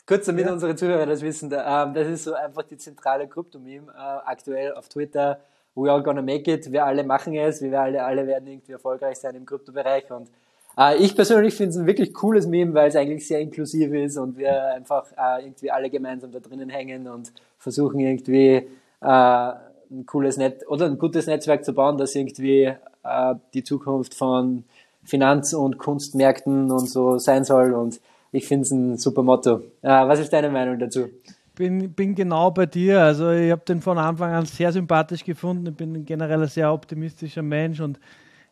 [0.06, 0.52] kurz damit ja.
[0.52, 4.88] unsere Zuhörer das wissen, ähm, das ist so einfach die zentrale Kryptomeme äh, aktuell auf
[4.88, 5.40] Twitter.
[5.74, 9.18] We are gonna make it, wir alle machen es, wir alle, alle werden irgendwie erfolgreich
[9.18, 10.10] sein im Kryptobereich.
[10.10, 10.30] Und
[10.78, 14.16] äh, ich persönlich finde es ein wirklich cooles Meme, weil es eigentlich sehr inklusiv ist
[14.16, 20.36] und wir einfach äh, irgendwie alle gemeinsam da drinnen hängen und versuchen irgendwie ein cooles
[20.38, 22.74] Netz oder ein gutes Netzwerk zu bauen, das irgendwie
[23.52, 24.64] die Zukunft von
[25.04, 27.72] Finanz- und Kunstmärkten und so sein soll.
[27.74, 28.00] Und
[28.36, 29.62] ich finde es ein super Motto.
[29.82, 31.08] Äh, was ist deine Meinung dazu?
[31.56, 33.02] bin, bin genau bei dir.
[33.02, 35.66] Also ich habe den von Anfang an sehr sympathisch gefunden.
[35.66, 37.98] Ich bin generell ein sehr optimistischer Mensch und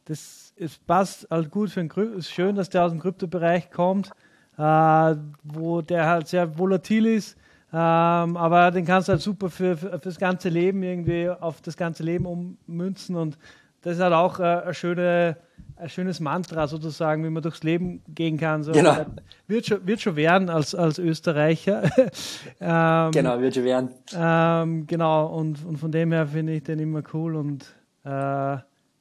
[0.07, 2.18] das es passt halt gut für ein Krypto.
[2.18, 4.11] Ist schön, dass der aus dem Kryptobereich kommt,
[4.57, 7.37] äh, wo der halt sehr volatil ist.
[7.72, 11.61] Ähm, aber den kannst du halt super für, für, für, das ganze Leben irgendwie auf
[11.61, 13.37] das ganze Leben ummünzen und
[13.82, 15.37] das ist halt auch äh, eine schöne
[15.77, 18.62] ein schönes Mantra sozusagen, wie man durchs Leben gehen kann.
[18.62, 19.07] So, genau.
[19.47, 21.85] Wird schon, wird schon werden als, als Österreicher.
[22.61, 23.91] ähm, genau, wird schon werden.
[24.16, 27.66] Ähm, genau, und, und von dem her finde ich den immer cool und
[28.05, 28.59] äh,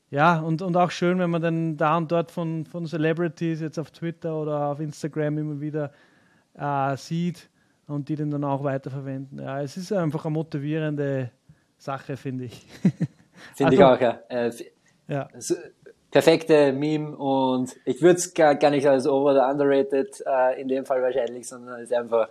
[0.09, 3.79] ja, und, und auch schön, wenn man dann da und dort von, von Celebrities jetzt
[3.79, 5.91] auf Twitter oder auf Instagram immer wieder
[6.55, 7.49] äh, sieht
[7.87, 9.39] und die den dann auch weiterverwenden.
[9.39, 11.31] Ja, es ist einfach eine motivierende
[11.77, 12.65] Sache, finde ich.
[13.55, 14.19] Finde also, ich auch, ja.
[14.29, 14.51] Äh,
[15.07, 15.27] ja
[16.13, 20.67] perfekte Meme und ich würde es gar, gar nicht als over oder underrated äh, in
[20.67, 22.29] dem Fall wahrscheinlich, sondern es ist einfach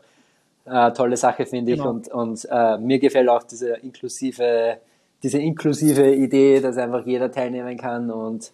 [0.65, 1.85] eine tolle Sache, finde genau.
[1.85, 1.91] ich.
[1.91, 4.79] Und, und äh, mir gefällt auch diese inklusive,
[5.21, 8.53] diese inklusive Idee, dass einfach jeder teilnehmen kann und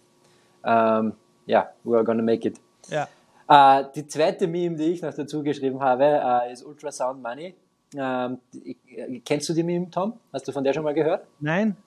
[0.65, 1.13] ähm,
[1.45, 2.59] ja, we are gonna make it.
[2.87, 3.07] Ja.
[3.47, 7.53] Äh, die zweite Meme, die ich noch dazu geschrieben habe, äh, ist Ultrasound Money.
[7.95, 10.13] Ähm, äh, kennst du die Meme, Tom?
[10.33, 11.27] Hast du von der schon mal gehört?
[11.39, 11.77] Nein,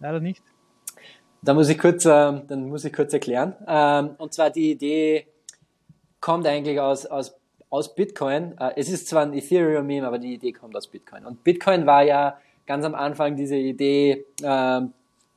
[0.00, 0.42] leider nicht.
[1.42, 3.54] Da muss ich kurz, ähm, dann muss ich kurz erklären.
[3.66, 5.26] Ähm, und zwar die Idee
[6.20, 7.34] kommt eigentlich aus, aus,
[7.70, 8.56] aus Bitcoin.
[8.58, 11.24] Äh, es ist zwar ein Ethereum-Meme, aber die Idee kommt aus Bitcoin.
[11.24, 14.92] Und Bitcoin war ja ganz am Anfang diese Idee, ähm,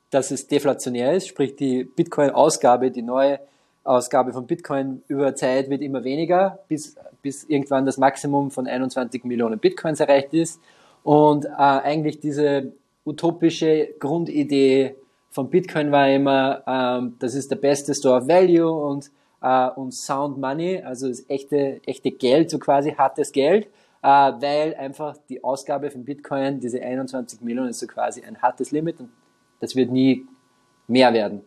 [0.09, 3.39] dass es deflationär ist, sprich die Bitcoin-Ausgabe, die neue
[3.83, 9.23] Ausgabe von Bitcoin über Zeit wird immer weniger, bis, bis irgendwann das Maximum von 21
[9.23, 10.59] Millionen Bitcoins erreicht ist.
[11.03, 12.73] Und äh, eigentlich diese
[13.05, 14.95] utopische Grundidee
[15.31, 19.09] von Bitcoin war immer, ähm, das ist der beste Store of Value und,
[19.41, 23.67] äh, und Sound Money, also das echte, echte Geld, so quasi hartes Geld,
[24.03, 28.71] äh, weil einfach die Ausgabe von Bitcoin, diese 21 Millionen, ist so quasi ein hartes
[28.71, 29.09] Limit und
[29.61, 30.25] das wird nie
[30.87, 31.43] mehr werden.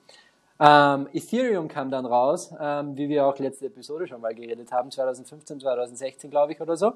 [0.58, 4.90] Ähm, Ethereum kam dann raus, ähm, wie wir auch letzte Episode schon mal geredet haben,
[4.90, 6.94] 2015, 2016 glaube ich oder so.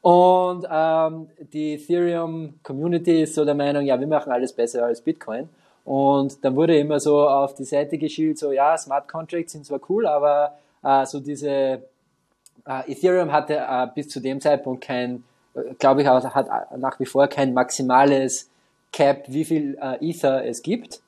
[0.00, 5.02] Und ähm, die Ethereum Community ist so der Meinung, ja, wir machen alles besser als
[5.02, 5.48] Bitcoin.
[5.84, 9.80] Und dann wurde immer so auf die Seite geschielt, so ja, Smart Contracts sind zwar
[9.88, 11.82] cool, aber äh, so diese
[12.66, 15.24] äh, Ethereum hatte äh, bis zu dem Zeitpunkt kein,
[15.54, 18.48] äh, glaube ich, hat nach wie vor kein maximales
[18.92, 21.00] Cap, wie viel äh, Ether es gibt.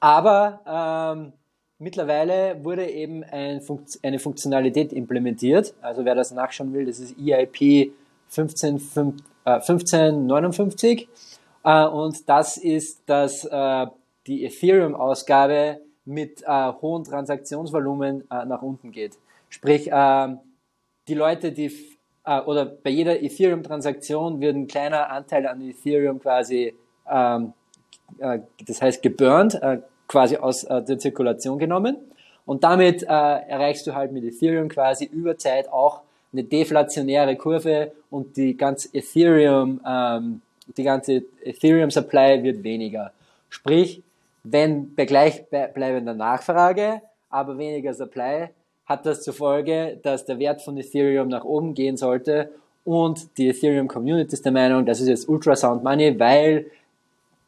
[0.00, 1.32] Aber ähm,
[1.78, 5.74] mittlerweile wurde eben ein Funkt eine Funktionalität implementiert.
[5.80, 7.92] Also wer das nachschauen will, das ist EIP
[8.28, 9.14] 15, 5,
[9.44, 11.08] äh, 1559.
[11.64, 13.86] Äh, und das ist, dass äh,
[14.28, 19.18] die Ethereum-Ausgabe mit äh, hohen Transaktionsvolumen äh, nach unten geht.
[19.48, 20.28] Sprich, äh,
[21.08, 21.72] die Leute, die
[22.24, 26.74] äh, oder bei jeder Ethereum-Transaktion wird ein kleiner Anteil an Ethereum quasi,
[27.10, 27.54] ähm,
[28.18, 31.98] äh, das heißt geburnt, äh, quasi aus der Zirkulation genommen.
[32.46, 36.00] Und damit erreichst du halt mit Ethereum quasi über Zeit auch
[36.32, 40.40] eine deflationäre Kurve und die ganze Ethereum, ähm,
[40.78, 43.12] die ganze Ethereum Supply wird weniger.
[43.50, 44.02] Sprich,
[44.44, 48.48] wenn bei gleichbleibender Nachfrage, aber weniger Supply,
[48.86, 52.50] hat das zur Folge, dass der Wert von Ethereum nach oben gehen sollte
[52.84, 56.70] und die Ethereum Community ist der Meinung, das ist jetzt Ultrasound Money, weil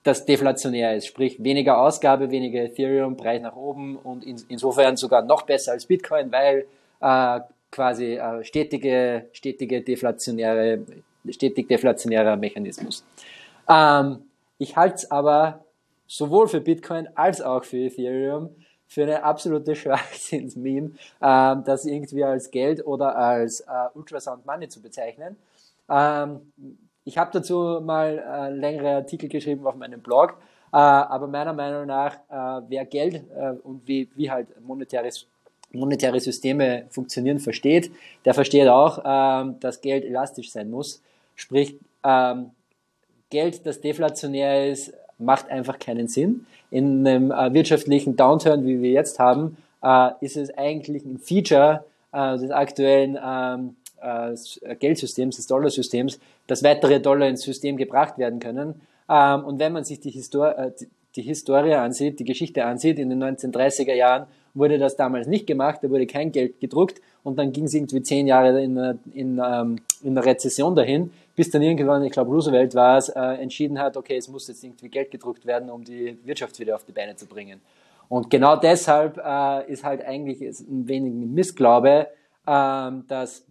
[0.03, 5.23] das deflationär ist, sprich weniger Ausgabe, weniger Ethereum, Preis nach oben und in, insofern sogar
[5.23, 6.67] noch besser als Bitcoin, weil
[7.01, 10.81] äh, quasi äh, stetige, stetige deflationäre,
[11.29, 13.05] stetig deflationärer Mechanismus.
[13.69, 14.19] Ähm,
[14.59, 15.65] ich halte es aber
[16.11, 18.51] sowohl für Bitcoin als auch für Ethereum
[18.89, 20.91] für eine absolute Schwachsinns-Meme,
[21.23, 25.37] ähm, das irgendwie als Geld oder als äh, Ultrasound Money zu bezeichnen.
[25.89, 26.53] Ähm,
[27.05, 30.37] ich habe dazu mal äh, längere Artikel geschrieben auf meinem Blog,
[30.73, 35.29] äh, aber meiner Meinung nach, äh, wer Geld äh, und wie, wie halt monetäres,
[35.71, 37.93] monetäre Systeme funktionieren versteht,
[38.25, 41.01] der versteht auch, ähm, dass Geld elastisch sein muss.
[41.37, 42.51] Sprich, ähm,
[43.31, 46.47] Geld, das deflationär ist, macht einfach keinen Sinn.
[46.71, 51.85] In einem äh, wirtschaftlichen Downturn, wie wir jetzt haben, äh, ist es eigentlich ein Feature
[52.13, 58.41] äh, des aktuellen ähm, äh, Geldsystems, des Dollarsystems, dass weitere Dollar ins System gebracht werden
[58.41, 58.81] können.
[59.09, 60.73] Ähm, und wenn man sich die, Histor äh,
[61.17, 65.81] die Historie ansieht, die Geschichte ansieht, in den 1930er Jahren wurde das damals nicht gemacht,
[65.83, 68.77] da wurde kein Geld gedruckt und dann ging es irgendwie zehn Jahre in,
[69.15, 73.19] in, ähm, in einer Rezession dahin, bis dann irgendwann, ich glaube Roosevelt war es, äh,
[73.19, 76.85] entschieden hat, okay, es muss jetzt irgendwie Geld gedruckt werden, um die Wirtschaft wieder auf
[76.85, 77.63] die Beine zu bringen.
[78.11, 82.09] Und genau deshalb äh, ist halt eigentlich ein wenig ein Missglaube,
[82.47, 83.47] ähm, dass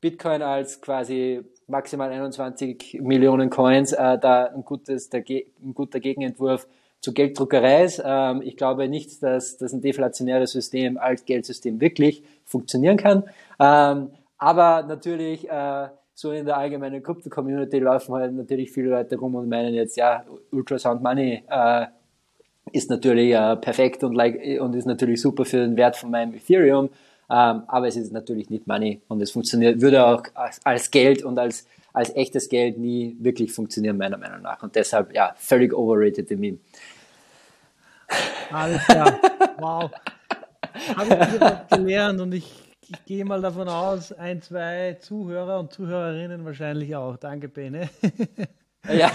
[0.00, 6.66] Bitcoin als quasi maximal 21 Millionen Coins äh, da ein, gutes, ein guter Gegenentwurf
[7.00, 8.02] zu Gelddruckerei ist.
[8.04, 13.22] Ähm, ich glaube nicht, dass, dass ein deflationäres System als Geldsystem wirklich funktionieren kann.
[13.60, 15.88] Ähm, aber natürlich, äh,
[16.18, 20.24] so in der allgemeinen Krypto-Community laufen halt natürlich viele Leute rum und meinen jetzt, ja,
[20.50, 21.86] Ultrasound Money äh,
[22.72, 26.34] ist natürlich äh, perfekt und, like, und ist natürlich super für den Wert von meinem
[26.34, 26.86] Ethereum.
[27.30, 31.22] Ähm, aber es ist natürlich nicht Money und es funktioniert, würde auch als, als Geld
[31.22, 34.60] und als, als echtes Geld nie wirklich funktionieren, meiner Meinung nach.
[34.60, 36.58] Und deshalb, ja, völlig overrated im Meme.
[38.50, 39.20] Alles klar.
[39.60, 39.90] Wow.
[40.96, 46.44] Habe ich gelernt und ich, ich gehe mal davon aus, ein, zwei Zuhörer und Zuhörerinnen
[46.44, 47.16] wahrscheinlich auch.
[47.16, 47.88] Danke, Bene.
[48.88, 49.10] ja,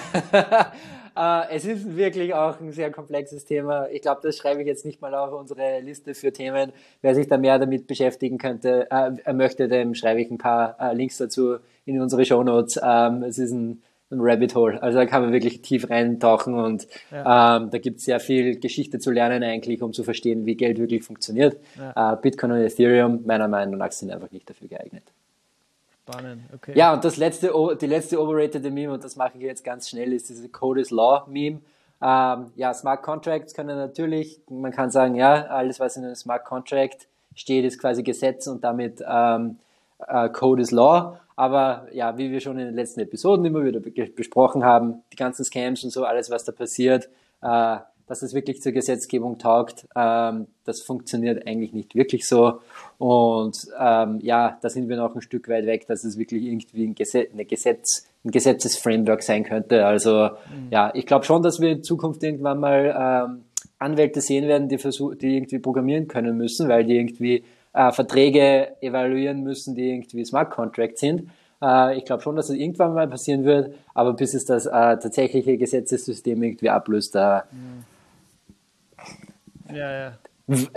[1.49, 3.87] äh, es ist wirklich auch ein sehr komplexes Thema.
[3.89, 6.71] Ich glaube, das schreibe ich jetzt nicht mal auf unsere Liste für Themen.
[7.01, 10.93] Wer sich da mehr damit beschäftigen könnte, äh, möchte, dem schreibe ich ein paar äh,
[10.93, 12.79] Links dazu in unsere Show Notes.
[12.83, 13.81] Ähm, es ist ein
[14.13, 14.81] ein Rabbit Hole.
[14.81, 17.57] Also da kann man wirklich tief reintauchen und ja.
[17.57, 20.77] ähm, da gibt es sehr viel Geschichte zu lernen eigentlich, um zu verstehen, wie Geld
[20.77, 21.57] wirklich funktioniert.
[21.77, 22.13] Ja.
[22.13, 25.03] Äh, Bitcoin und Ethereum meiner Meinung nach sind einfach nicht dafür geeignet.
[26.07, 26.73] Spannend, okay.
[26.75, 30.11] Ja, und das letzte, die letzte overrated Meme, und das mache ich jetzt ganz schnell,
[30.11, 31.59] ist diese Code is Law Meme.
[32.01, 36.43] Ähm, ja, Smart Contracts können natürlich, man kann sagen, ja, alles, was in einem Smart
[36.43, 39.59] Contract steht, ist quasi Gesetz und damit ähm,
[40.07, 41.19] äh, Code is Law.
[41.35, 45.43] Aber ja, wie wir schon in den letzten Episoden immer wieder besprochen haben, die ganzen
[45.43, 47.09] Scams und so, alles, was da passiert,
[47.41, 47.77] äh,
[48.07, 52.59] dass es wirklich zur Gesetzgebung taugt, ähm, das funktioniert eigentlich nicht wirklich so.
[52.97, 56.85] Und ähm, ja, da sind wir noch ein Stück weit weg, dass es wirklich irgendwie
[56.85, 59.85] ein, Gesetz, eine Gesetz, ein Gesetzesframework sein könnte.
[59.85, 60.67] Also mhm.
[60.69, 63.45] ja, ich glaube schon, dass wir in Zukunft irgendwann mal ähm,
[63.79, 68.75] Anwälte sehen werden, die, versuch, die irgendwie programmieren können müssen, weil die irgendwie äh, Verträge
[68.81, 71.29] evaluieren müssen, die irgendwie Smart Contract sind.
[71.61, 74.65] Äh, ich glaube schon, dass es das irgendwann mal passieren wird, aber bis es das
[74.65, 77.45] äh, tatsächliche Gesetzessystem irgendwie ablöst, da.
[79.71, 80.13] Ja, ja.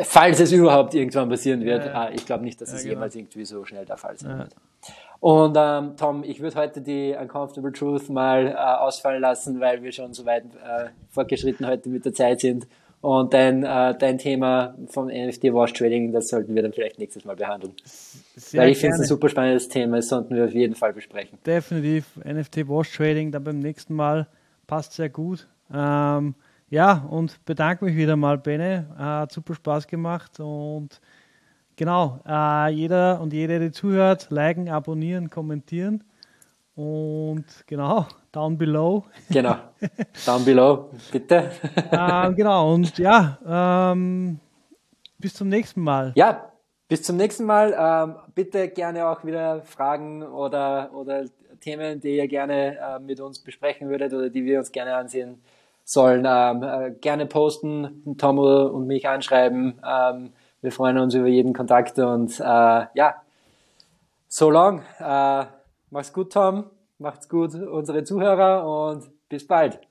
[0.04, 2.08] Falls es überhaupt irgendwann passieren wird, ja, ja.
[2.08, 2.94] Äh, ich glaube nicht, dass es genau.
[2.94, 4.54] jemals irgendwie so schnell der Fall sein wird.
[5.18, 9.90] Und ähm, Tom, ich würde heute die Uncomfortable Truth mal äh, ausfallen lassen, weil wir
[9.90, 12.68] schon so weit äh, fortgeschritten heute mit der Zeit sind.
[13.00, 17.24] Und dein, äh, dein Thema vom NFT Wash Trading, das sollten wir dann vielleicht nächstes
[17.24, 17.74] Mal behandeln.
[17.84, 20.92] Sehr Weil ich finde es ein super spannendes Thema, das sollten wir auf jeden Fall
[20.92, 21.38] besprechen.
[21.46, 22.16] Definitiv.
[22.24, 24.26] NFT Wash Trading dann beim nächsten Mal
[24.66, 25.46] passt sehr gut.
[25.72, 26.34] Ähm,
[26.68, 28.86] ja, und bedanke mich wieder mal, Bene.
[28.96, 31.00] Hat super Spaß gemacht und
[31.76, 36.02] genau, äh, jeder und jede, die zuhört, liken, abonnieren, kommentieren.
[36.76, 39.04] Und genau, down below.
[39.30, 39.56] Genau,
[40.26, 41.50] down below, bitte.
[41.90, 43.38] ähm, genau, und ja,
[43.92, 44.38] ähm,
[45.18, 46.12] bis zum nächsten Mal.
[46.16, 46.52] Ja,
[46.86, 47.74] bis zum nächsten Mal.
[47.78, 51.24] Ähm, bitte gerne auch wieder Fragen oder, oder
[51.60, 55.42] Themen, die ihr gerne äh, mit uns besprechen würdet oder die wir uns gerne ansehen
[55.82, 56.26] sollen.
[56.28, 59.80] Ähm, äh, gerne posten, Tom und mich anschreiben.
[59.82, 63.14] Ähm, wir freuen uns über jeden Kontakt und äh, ja,
[64.28, 64.82] so long.
[65.90, 66.70] Mach's gut, Tom.
[66.98, 69.85] Macht's gut, unsere Zuhörer und bis bald.